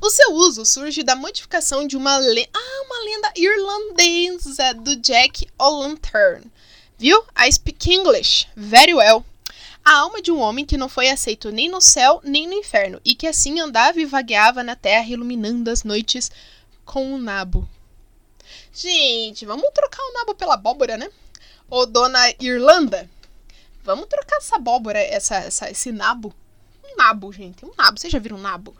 O 0.00 0.10
seu 0.10 0.32
uso 0.32 0.64
surge 0.64 1.02
da 1.02 1.14
modificação 1.14 1.86
de 1.86 1.96
uma, 1.96 2.18
le 2.18 2.48
ah, 2.52 2.82
uma 2.86 3.04
lenda 3.04 3.32
irlandesa 3.36 4.74
do 4.74 4.96
Jack 4.96 5.48
O'Lantern. 5.58 6.44
Viu? 6.98 7.24
I 7.36 7.52
speak 7.52 7.90
English 7.92 8.48
very 8.56 8.94
well. 8.94 9.24
A 9.84 9.98
alma 9.98 10.20
de 10.20 10.30
um 10.30 10.40
homem 10.40 10.66
que 10.66 10.76
não 10.76 10.88
foi 10.88 11.08
aceito 11.08 11.50
nem 11.50 11.68
no 11.68 11.80
céu 11.80 12.20
nem 12.24 12.46
no 12.46 12.52
inferno 12.52 13.00
e 13.04 13.14
que 13.14 13.26
assim 13.26 13.58
andava 13.60 14.00
e 14.00 14.04
vagueava 14.04 14.62
na 14.62 14.76
terra 14.76 15.08
iluminando 15.08 15.70
as 15.70 15.84
noites 15.84 16.30
com 16.84 17.14
um 17.14 17.18
nabo. 17.18 17.68
Gente, 18.72 19.46
vamos 19.46 19.70
trocar 19.72 20.02
o 20.02 20.12
nabo 20.12 20.34
pela 20.34 20.54
abóbora, 20.54 20.96
né? 20.96 21.08
Ô, 21.70 21.86
dona 21.86 22.18
Irlanda, 22.40 23.08
vamos 23.82 24.06
trocar 24.06 24.36
essa 24.36 24.56
abóbora, 24.56 24.98
essa, 24.98 25.36
essa, 25.36 25.70
esse 25.70 25.92
nabo? 25.92 26.34
Um 26.84 26.96
nabo, 26.96 27.32
gente, 27.32 27.64
um 27.64 27.72
nabo. 27.76 27.98
Vocês 27.98 28.12
já 28.12 28.18
viram 28.18 28.36
um 28.36 28.40
nabo? 28.40 28.76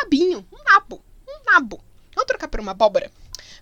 Nabinho, 0.00 0.46
um 0.52 0.64
nabo, 0.64 1.02
um 1.28 1.50
nabo. 1.50 1.82
Vamos 2.14 2.26
trocar 2.26 2.48
por 2.48 2.60
uma 2.60 2.72
abóbora? 2.72 3.10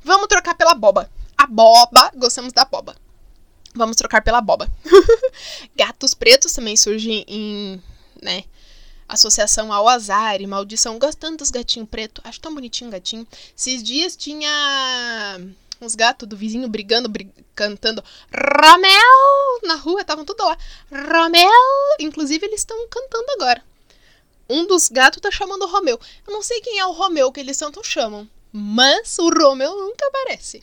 Vamos 0.02 0.28
trocar 0.28 0.54
pela 0.54 0.74
boba. 0.74 1.10
A 1.36 1.46
boba, 1.46 2.10
gostamos 2.16 2.52
da 2.52 2.64
boba. 2.64 2.96
Vamos 3.74 3.96
trocar 3.96 4.22
pela 4.22 4.40
boba. 4.40 4.70
Gatos 5.76 6.14
pretos 6.14 6.52
também 6.52 6.76
surgem 6.76 7.24
em, 7.28 7.82
né, 8.20 8.44
associação 9.08 9.72
ao 9.72 9.88
azar 9.88 10.40
e 10.40 10.46
maldição. 10.46 10.98
Gosto 10.98 11.18
tanto 11.18 11.38
dos 11.38 11.50
gatinhos 11.50 11.88
pretos. 11.88 12.22
Acho 12.26 12.40
tão 12.40 12.54
bonitinho 12.54 12.90
gatinho. 12.90 13.26
Esses 13.56 13.82
dias 13.82 14.16
tinha 14.16 14.50
uns 15.80 15.94
gatos 15.94 16.28
do 16.28 16.36
vizinho 16.36 16.68
brigando, 16.68 17.08
brig... 17.08 17.32
cantando 17.54 18.02
Romel 18.32 19.60
na 19.64 19.76
rua, 19.76 20.00
estavam 20.00 20.24
tudo 20.24 20.44
lá. 20.44 20.58
Romel! 20.90 21.50
Inclusive, 22.00 22.44
eles 22.44 22.60
estão 22.60 22.76
cantando 22.88 23.30
agora 23.36 23.69
um 24.50 24.66
dos 24.66 24.88
gatos 24.88 25.20
tá 25.20 25.30
chamando 25.30 25.62
o 25.62 25.70
Romeu. 25.70 25.98
Eu 26.26 26.32
não 26.32 26.42
sei 26.42 26.60
quem 26.60 26.78
é 26.78 26.86
o 26.86 26.92
Romeu 26.92 27.30
que 27.30 27.40
eles 27.40 27.56
tanto 27.56 27.84
chamam, 27.84 28.28
mas 28.52 29.18
o 29.18 29.30
Romeu 29.30 29.76
nunca 29.76 30.06
aparece. 30.06 30.62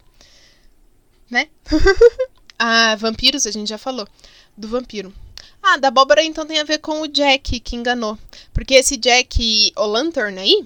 Né? 1.29 1.49
ah, 2.59 2.95
vampiros, 2.95 3.47
a 3.47 3.51
gente 3.51 3.69
já 3.69 3.77
falou. 3.77 4.07
Do 4.55 4.67
vampiro. 4.67 5.13
Ah, 5.61 5.77
da 5.77 5.87
abóbora 5.87 6.23
então 6.23 6.45
tem 6.45 6.59
a 6.59 6.63
ver 6.63 6.79
com 6.79 7.01
o 7.01 7.07
Jack 7.07 7.59
que 7.59 7.75
enganou. 7.75 8.17
Porque 8.53 8.75
esse 8.75 8.97
Jack 8.97 9.71
O'Lantern 9.75 10.37
aí, 10.39 10.65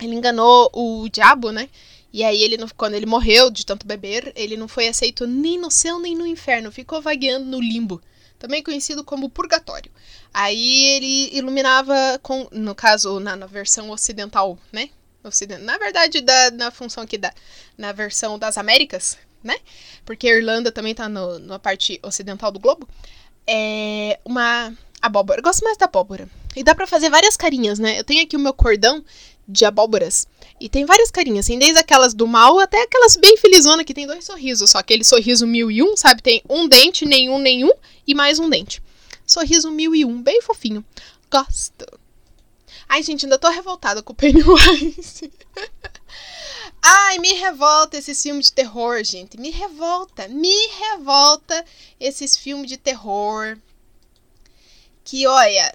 ele 0.00 0.14
enganou 0.14 0.70
o 0.72 1.08
diabo, 1.08 1.50
né? 1.50 1.68
E 2.12 2.22
aí 2.24 2.42
ele, 2.42 2.56
quando 2.76 2.94
ele 2.94 3.06
morreu 3.06 3.50
de 3.50 3.64
tanto 3.64 3.86
beber, 3.86 4.32
ele 4.34 4.56
não 4.56 4.68
foi 4.68 4.88
aceito 4.88 5.26
nem 5.26 5.58
no 5.58 5.70
céu 5.70 5.98
nem 5.98 6.14
no 6.14 6.26
inferno. 6.26 6.72
Ficou 6.72 7.00
vagueando 7.00 7.46
no 7.46 7.60
limbo 7.60 8.02
também 8.42 8.60
conhecido 8.60 9.04
como 9.04 9.30
purgatório. 9.30 9.88
Aí 10.34 10.96
ele 10.96 11.30
iluminava 11.32 12.18
com, 12.20 12.48
no 12.50 12.74
caso, 12.74 13.20
na, 13.20 13.36
na 13.36 13.46
versão 13.46 13.88
ocidental, 13.90 14.58
né? 14.72 14.90
Ocident... 15.22 15.60
Na 15.60 15.78
verdade, 15.78 16.20
da, 16.20 16.50
na 16.50 16.70
função 16.72 17.04
aqui 17.04 17.16
da 17.16 17.32
na 17.78 17.92
versão 17.92 18.36
das 18.36 18.58
Américas, 18.58 19.16
né? 19.44 19.54
Porque 20.04 20.26
a 20.26 20.36
Irlanda 20.36 20.72
também 20.72 20.92
tá 20.92 21.08
no, 21.08 21.38
na 21.38 21.56
parte 21.60 22.00
ocidental 22.02 22.50
do 22.50 22.58
globo. 22.58 22.88
É 23.46 24.18
uma 24.24 24.76
abóbora. 25.00 25.38
Eu 25.38 25.44
gosto 25.44 25.62
mais 25.62 25.78
da 25.78 25.84
abóbora. 25.84 26.28
E 26.56 26.64
dá 26.64 26.74
para 26.74 26.88
fazer 26.88 27.10
várias 27.10 27.36
carinhas, 27.36 27.78
né? 27.78 28.00
Eu 28.00 28.02
tenho 28.02 28.24
aqui 28.24 28.36
o 28.36 28.40
meu 28.40 28.52
cordão 28.52 29.04
de 29.52 29.64
abóboras. 29.64 30.26
E 30.58 30.68
tem 30.68 30.84
várias 30.84 31.10
carinhas, 31.10 31.46
assim, 31.46 31.58
desde 31.58 31.78
aquelas 31.78 32.14
do 32.14 32.26
mal 32.26 32.58
até 32.58 32.82
aquelas 32.82 33.16
bem 33.16 33.36
felizona 33.36 33.84
que 33.84 33.94
tem 33.94 34.06
dois 34.06 34.24
sorrisos. 34.24 34.70
Só 34.70 34.78
aquele 34.78 35.04
sorriso 35.04 35.46
mil 35.46 35.70
e 35.70 35.82
um, 35.82 35.96
sabe? 35.96 36.22
Tem 36.22 36.42
um 36.48 36.66
dente, 36.66 37.04
nenhum, 37.04 37.38
nenhum 37.38 37.72
e 38.06 38.14
mais 38.14 38.38
um 38.38 38.48
dente. 38.48 38.82
Sorriso 39.26 39.70
mil 39.70 39.94
e 39.94 40.04
um, 40.04 40.22
bem 40.22 40.40
fofinho. 40.40 40.84
Gosto. 41.30 41.86
Ai, 42.88 43.02
gente, 43.02 43.24
ainda 43.24 43.38
tô 43.38 43.48
revoltada 43.48 44.02
com 44.02 44.12
o 44.12 44.16
Pennywise. 44.16 45.32
Ai, 46.82 47.18
me 47.18 47.32
revolta 47.34 47.96
esses 47.96 48.20
filmes 48.20 48.46
de 48.46 48.52
terror, 48.52 49.02
gente. 49.04 49.38
Me 49.38 49.50
revolta, 49.50 50.28
me 50.28 50.66
revolta 50.78 51.64
esses 52.00 52.36
filmes 52.36 52.68
de 52.68 52.76
terror. 52.76 53.56
Que, 55.04 55.26
olha, 55.26 55.74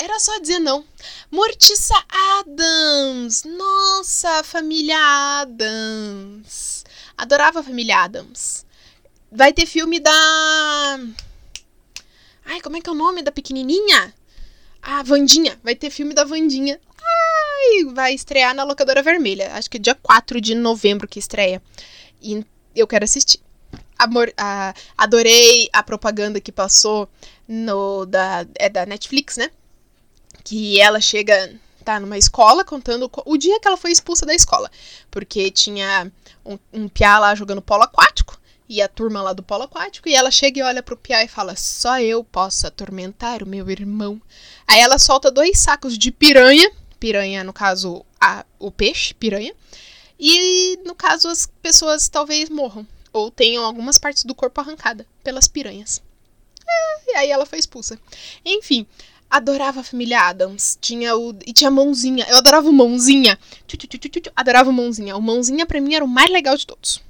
era 0.00 0.18
só 0.18 0.38
dizer 0.38 0.58
não. 0.58 0.82
Mortiça 1.30 1.94
Adams! 2.38 3.44
Nossa, 3.44 4.42
família 4.42 4.96
Adams! 5.42 6.84
Adorava 7.18 7.60
a 7.60 7.62
família 7.62 7.98
Adams. 7.98 8.64
vai 9.30 9.52
ter 9.52 9.66
filme 9.66 10.00
da. 10.00 10.10
Ai, 12.46 12.62
como 12.62 12.78
é 12.78 12.80
que 12.80 12.88
é 12.88 12.92
o 12.92 12.96
nome 12.96 13.22
da 13.22 13.30
pequenininha? 13.30 14.14
A 14.82 15.02
Vandinha. 15.02 15.60
Vai 15.62 15.74
ter 15.74 15.90
filme 15.90 16.14
da 16.14 16.24
Vandinha. 16.24 16.80
Ai, 16.98 17.92
vai 17.92 18.14
estrear 18.14 18.54
na 18.54 18.64
Locadora 18.64 19.02
Vermelha. 19.02 19.52
Acho 19.52 19.68
que 19.68 19.76
é 19.76 19.80
dia 19.80 19.94
4 19.94 20.40
de 20.40 20.54
novembro 20.54 21.06
que 21.06 21.18
estreia. 21.18 21.62
E 22.22 22.42
eu 22.74 22.86
quero 22.86 23.04
assistir. 23.04 23.38
Amor, 23.98 24.32
a, 24.34 24.72
adorei 24.96 25.68
a 25.74 25.82
propaganda 25.82 26.40
que 26.40 26.50
passou 26.50 27.06
no 27.46 28.06
da 28.06 28.46
é 28.58 28.70
da 28.70 28.86
Netflix, 28.86 29.36
né? 29.36 29.50
Que 30.44 30.80
ela 30.80 31.00
chega 31.00 31.58
tá 31.84 31.98
numa 31.98 32.18
escola 32.18 32.64
contando 32.64 33.10
o 33.24 33.36
dia 33.36 33.58
que 33.58 33.66
ela 33.66 33.76
foi 33.76 33.90
expulsa 33.90 34.26
da 34.26 34.34
escola, 34.34 34.70
porque 35.10 35.50
tinha 35.50 36.12
um, 36.44 36.58
um 36.72 36.88
piá 36.88 37.18
lá 37.18 37.34
jogando 37.34 37.62
polo 37.62 37.82
aquático 37.82 38.38
e 38.68 38.80
a 38.80 38.88
turma 38.88 39.22
lá 39.22 39.32
do 39.32 39.42
polo 39.42 39.64
aquático 39.64 40.08
e 40.08 40.14
ela 40.14 40.30
chega 40.30 40.60
e 40.60 40.62
olha 40.62 40.82
pro 40.82 40.96
piá 40.96 41.24
e 41.24 41.28
fala: 41.28 41.56
"Só 41.56 41.98
eu 42.00 42.22
posso 42.22 42.66
atormentar 42.66 43.42
o 43.42 43.46
meu 43.46 43.68
irmão". 43.70 44.20
Aí 44.68 44.80
ela 44.80 44.98
solta 44.98 45.30
dois 45.30 45.58
sacos 45.58 45.98
de 45.98 46.12
piranha, 46.12 46.70
piranha 46.98 47.42
no 47.42 47.52
caso 47.52 48.04
a, 48.20 48.44
o 48.58 48.70
peixe, 48.70 49.14
piranha. 49.14 49.54
E 50.18 50.78
no 50.84 50.94
caso 50.94 51.28
as 51.28 51.46
pessoas 51.62 52.08
talvez 52.08 52.48
morram 52.50 52.86
ou 53.12 53.30
tenham 53.30 53.64
algumas 53.64 53.98
partes 53.98 54.22
do 54.24 54.34
corpo 54.34 54.60
arrancada 54.60 55.06
pelas 55.24 55.48
piranhas. 55.48 56.02
É, 56.68 57.12
e 57.12 57.16
aí 57.16 57.30
ela 57.30 57.46
foi 57.46 57.58
expulsa. 57.58 57.98
Enfim, 58.44 58.86
adorava 59.30 59.80
a 59.80 59.84
família 59.84 60.20
Adams. 60.20 60.76
Tinha 60.80 61.16
o. 61.16 61.34
E 61.46 61.52
tinha 61.52 61.70
mãozinha. 61.70 62.26
Eu 62.28 62.36
adorava 62.36 62.68
o 62.68 62.72
mãozinha. 62.72 63.38
Adorava 64.34 64.68
o 64.68 64.72
mãozinha. 64.72 65.16
O 65.16 65.22
mãozinha 65.22 65.64
pra 65.64 65.80
mim 65.80 65.94
era 65.94 66.04
o 66.04 66.08
mais 66.08 66.30
legal 66.30 66.56
de 66.56 66.66
todos. 66.66 67.00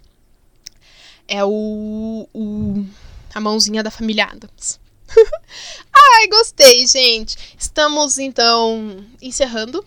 É 1.27 1.45
o. 1.45 2.29
o 2.33 2.85
a 3.33 3.41
mãozinha 3.41 3.83
da 3.83 3.91
família 3.91 4.25
Adams. 4.25 4.79
Ai, 5.17 6.29
gostei, 6.29 6.87
gente. 6.87 7.37
Estamos 7.57 8.19
então 8.19 9.05
encerrando 9.23 9.85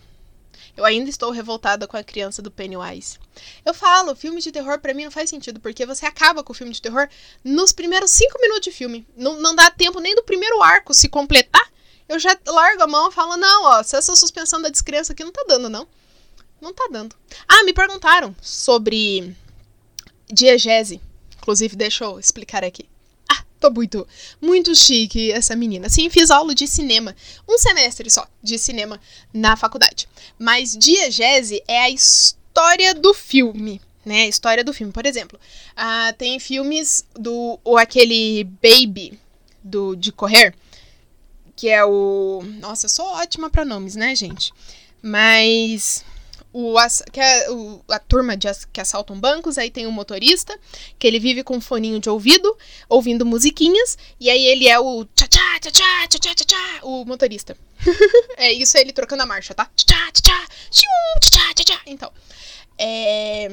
eu 0.76 0.84
ainda 0.84 1.08
estou 1.08 1.30
revoltada 1.30 1.86
com 1.86 1.96
a 1.96 2.02
criança 2.02 2.42
do 2.42 2.50
Pennywise. 2.50 3.18
Eu 3.64 3.72
falo, 3.72 4.16
filme 4.16 4.40
de 4.40 4.50
terror 4.50 4.78
para 4.80 4.92
mim 4.92 5.04
não 5.04 5.10
faz 5.10 5.30
sentido, 5.30 5.60
porque 5.60 5.86
você 5.86 6.04
acaba 6.04 6.42
com 6.42 6.52
o 6.52 6.56
filme 6.56 6.72
de 6.72 6.82
terror 6.82 7.08
nos 7.44 7.72
primeiros 7.72 8.10
cinco 8.10 8.40
minutos 8.40 8.64
de 8.64 8.72
filme. 8.72 9.06
Não, 9.16 9.40
não 9.40 9.54
dá 9.54 9.70
tempo 9.70 10.00
nem 10.00 10.14
do 10.14 10.24
primeiro 10.24 10.62
arco 10.62 10.92
se 10.92 11.08
completar. 11.08 11.72
Eu 12.08 12.18
já 12.18 12.38
largo 12.46 12.82
a 12.82 12.86
mão 12.86 13.08
e 13.08 13.12
falo, 13.12 13.36
não, 13.36 13.64
ó, 13.64 13.80
essa 13.80 14.14
suspensão 14.14 14.60
da 14.60 14.68
descrença 14.68 15.12
aqui 15.12 15.24
não 15.24 15.32
tá 15.32 15.44
dando, 15.48 15.68
não. 15.68 15.86
Não 16.60 16.72
tá 16.72 16.88
dando. 16.90 17.16
Ah, 17.48 17.64
me 17.64 17.72
perguntaram 17.72 18.34
sobre 18.40 19.34
diegese. 20.28 21.00
Inclusive, 21.38 21.76
deixa 21.76 22.04
eu 22.04 22.18
explicar 22.18 22.64
aqui. 22.64 22.88
Tô 23.64 23.70
muito, 23.70 24.06
muito 24.42 24.74
chique 24.74 25.32
essa 25.32 25.56
menina. 25.56 25.88
Sim, 25.88 26.10
fiz 26.10 26.30
aula 26.30 26.54
de 26.54 26.68
cinema. 26.68 27.16
Um 27.48 27.56
semestre 27.56 28.10
só 28.10 28.28
de 28.42 28.58
cinema 28.58 29.00
na 29.32 29.56
faculdade. 29.56 30.06
Mas 30.38 30.76
diegese 30.76 31.62
é 31.66 31.80
a 31.80 31.88
história 31.88 32.94
do 32.94 33.14
filme. 33.14 33.80
Né, 34.04 34.24
a 34.24 34.28
história 34.28 34.62
do 34.62 34.74
filme, 34.74 34.92
por 34.92 35.06
exemplo, 35.06 35.40
uh, 35.78 36.12
tem 36.18 36.38
filmes 36.38 37.06
do 37.14 37.58
ou 37.64 37.78
aquele 37.78 38.44
Baby 38.44 39.18
do 39.62 39.96
de 39.96 40.12
correr, 40.12 40.54
que 41.56 41.68
é 41.68 41.84
o, 41.84 42.42
nossa, 42.60 42.86
eu 42.86 42.90
sou 42.90 43.06
ótima 43.06 43.48
para 43.48 43.64
nomes, 43.64 43.94
né, 43.94 44.14
gente? 44.14 44.52
Mas 45.02 46.04
o, 46.54 46.76
que 47.12 47.20
é 47.20 47.50
o, 47.50 47.80
a 47.88 47.98
turma 47.98 48.36
de, 48.36 48.48
que 48.72 48.80
assaltam 48.80 49.18
bancos, 49.18 49.58
aí 49.58 49.70
tem 49.70 49.86
o 49.86 49.88
um 49.88 49.92
motorista, 49.92 50.58
que 50.98 51.06
ele 51.06 51.18
vive 51.18 51.42
com 51.42 51.56
um 51.56 51.60
foninho 51.60 51.98
de 51.98 52.08
ouvido, 52.08 52.56
ouvindo 52.88 53.26
musiquinhas, 53.26 53.98
e 54.20 54.30
aí 54.30 54.46
ele 54.46 54.68
é 54.68 54.78
o 54.78 55.04
tchá-tchá, 55.04 55.60
tchá-tchá, 55.60 56.08
tchá-tchá, 56.08 56.34
tchá-tchá, 56.34 56.80
o 56.82 57.04
motorista. 57.04 57.56
é 58.38 58.52
isso, 58.52 58.78
ele 58.78 58.92
trocando 58.92 59.24
a 59.24 59.26
marcha, 59.26 59.52
tá? 59.52 59.68
Tchá-tchá, 59.74 60.46
tchá-tchá, 60.70 61.20
tchá-tchá, 61.20 61.54
tchá-tchá. 61.54 61.80
Então, 61.86 62.12
é... 62.78 63.50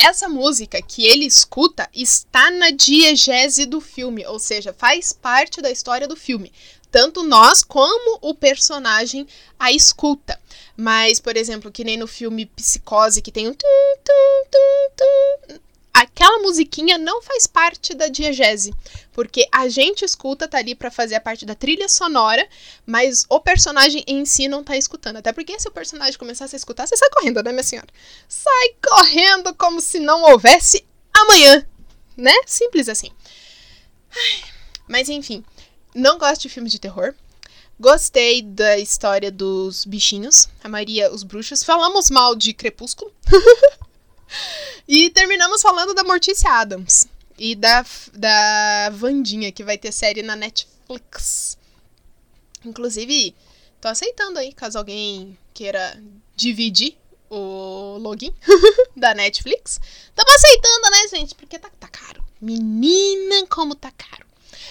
Essa 0.00 0.28
música 0.28 0.80
que 0.80 1.04
ele 1.04 1.24
escuta 1.24 1.90
está 1.92 2.52
na 2.52 2.70
diegese 2.70 3.66
do 3.66 3.80
filme, 3.80 4.24
ou 4.26 4.38
seja, 4.38 4.72
faz 4.72 5.12
parte 5.12 5.60
da 5.60 5.72
história 5.72 6.06
do 6.06 6.14
filme. 6.14 6.52
Tanto 6.90 7.22
nós 7.22 7.62
como 7.62 8.18
o 8.22 8.34
personagem 8.34 9.26
a 9.58 9.72
escuta. 9.72 10.40
Mas, 10.76 11.20
por 11.20 11.36
exemplo, 11.36 11.70
que 11.70 11.84
nem 11.84 11.96
no 11.96 12.06
filme 12.06 12.46
Psicose, 12.46 13.22
que 13.22 13.32
tem 13.32 13.48
um. 13.48 13.54
Tum, 13.54 13.66
tum, 14.04 14.50
tum, 14.96 15.58
aquela 15.92 16.38
musiquinha 16.38 16.96
não 16.96 17.20
faz 17.20 17.46
parte 17.46 17.94
da 17.94 18.06
diegese. 18.06 18.72
Porque 19.12 19.48
a 19.52 19.68
gente 19.68 20.04
escuta, 20.04 20.46
tá 20.46 20.58
ali 20.58 20.74
para 20.74 20.90
fazer 20.90 21.16
a 21.16 21.20
parte 21.20 21.44
da 21.44 21.54
trilha 21.54 21.88
sonora, 21.88 22.48
mas 22.86 23.26
o 23.28 23.40
personagem 23.40 24.04
em 24.06 24.24
si 24.24 24.46
não 24.46 24.62
tá 24.62 24.76
escutando. 24.76 25.16
Até 25.16 25.32
porque 25.32 25.58
se 25.58 25.68
o 25.68 25.72
personagem 25.72 26.18
começasse 26.18 26.54
a 26.54 26.58
escutar, 26.58 26.86
você 26.86 26.96
sai 26.96 27.10
correndo, 27.10 27.42
né, 27.42 27.50
minha 27.50 27.64
senhora? 27.64 27.88
Sai 28.28 28.76
correndo 28.88 29.54
como 29.54 29.80
se 29.80 29.98
não 29.98 30.22
houvesse 30.22 30.86
amanhã. 31.12 31.66
Né? 32.16 32.34
Simples 32.46 32.88
assim. 32.88 33.10
Mas 34.86 35.08
enfim, 35.08 35.44
não 35.98 36.16
gosto 36.16 36.42
de 36.42 36.48
filmes 36.48 36.72
de 36.72 36.78
terror. 36.78 37.14
Gostei 37.78 38.42
da 38.42 38.78
história 38.78 39.30
dos 39.30 39.84
bichinhos, 39.84 40.48
a 40.62 40.68
maioria 40.68 41.12
os 41.12 41.22
bruxos. 41.22 41.62
Falamos 41.62 42.10
mal 42.10 42.34
de 42.34 42.52
Crepúsculo. 42.52 43.12
e 44.86 45.10
terminamos 45.10 45.62
falando 45.62 45.94
da 45.94 46.04
Mortícia 46.04 46.50
Adams 46.50 47.06
e 47.38 47.54
da, 47.54 47.84
da 48.12 48.90
Vandinha, 48.90 49.52
que 49.52 49.62
vai 49.62 49.78
ter 49.78 49.92
série 49.92 50.22
na 50.22 50.34
Netflix. 50.34 51.56
Inclusive, 52.64 53.34
tô 53.80 53.88
aceitando 53.88 54.38
aí, 54.38 54.52
caso 54.52 54.78
alguém 54.78 55.38
queira 55.54 56.02
dividir 56.34 56.96
o 57.30 57.98
login 57.98 58.34
da 58.96 59.14
Netflix. 59.14 59.80
Tamo 60.14 60.30
aceitando, 60.34 60.90
né, 60.90 61.08
gente? 61.08 61.34
Porque 61.34 61.58
tá, 61.58 61.70
tá 61.78 61.88
caro. 61.88 62.24
Menina, 62.40 63.46
como 63.46 63.74
tá 63.74 63.92
caro. 63.92 64.26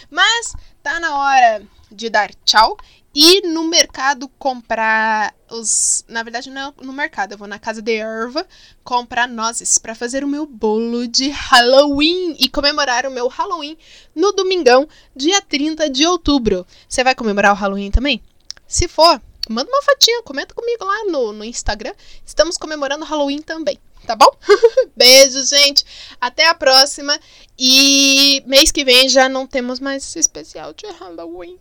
Mas 0.10 0.54
tá 0.88 1.02
na 1.02 1.18
hora 1.18 1.62
de 1.92 2.10
dar 2.10 2.34
tchau 2.46 2.78
e 3.14 3.46
no 3.46 3.66
mercado 3.68 4.30
comprar 4.40 5.36
os. 5.52 6.06
Na 6.08 6.24
verdade, 6.24 6.50
não 6.50 6.70
é 6.70 6.86
no 6.86 6.94
mercado, 6.94 7.34
eu 7.34 7.38
vou 7.38 7.48
na 7.48 7.60
casa 7.60 7.82
de 7.82 7.94
erva 7.98 8.48
comprar 8.86 9.28
nozes 9.28 9.78
para 9.78 9.94
fazer 9.94 10.24
o 10.24 10.28
meu 10.30 10.46
bolo 10.46 11.06
de 11.06 11.28
Halloween 11.28 12.38
e 12.40 12.48
comemorar 12.48 13.06
o 13.06 13.12
meu 13.12 13.28
Halloween 13.28 13.78
no 14.16 14.32
domingão, 14.32 14.88
dia 15.14 15.42
30 15.42 15.90
de 15.90 16.06
outubro. 16.06 16.66
Você 16.88 17.04
vai 17.04 17.14
comemorar 17.14 17.52
o 17.52 17.58
Halloween 17.58 17.92
também? 17.92 18.22
Se 18.66 18.88
for, 18.88 19.22
manda 19.52 19.70
uma 19.70 19.82
fotinha, 19.82 20.24
comenta 20.24 20.54
comigo 20.54 20.86
lá 20.86 21.06
no, 21.06 21.34
no 21.34 21.44
Instagram. 21.44 21.94
Estamos 22.26 22.58
comemorando 22.58 23.06
Halloween 23.06 23.42
também 23.42 23.80
tá 24.08 24.16
bom? 24.16 24.30
Beijo, 24.96 25.46
gente. 25.46 25.86
Até 26.20 26.48
a 26.48 26.56
próxima. 26.56 27.20
E 27.60 28.42
mês 28.48 28.72
que 28.72 28.86
vem 28.86 29.10
já 29.10 29.28
não 29.28 29.46
temos 29.46 29.80
mais 29.80 30.04
esse 30.04 30.18
especial 30.18 30.74
de 30.74 30.88
Halloween. 30.88 31.60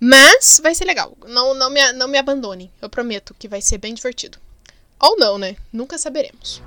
Mas 0.00 0.60
vai 0.62 0.74
ser 0.74 0.84
legal. 0.84 1.16
Não, 1.26 1.54
não, 1.54 1.70
me, 1.70 1.92
não 1.92 2.08
me 2.08 2.18
abandone. 2.18 2.70
Eu 2.82 2.90
prometo 2.90 3.34
que 3.38 3.48
vai 3.48 3.62
ser 3.62 3.78
bem 3.78 3.94
divertido. 3.94 4.38
Ou 5.00 5.16
não, 5.16 5.38
né? 5.38 5.56
Nunca 5.72 5.96
saberemos. 5.96 6.60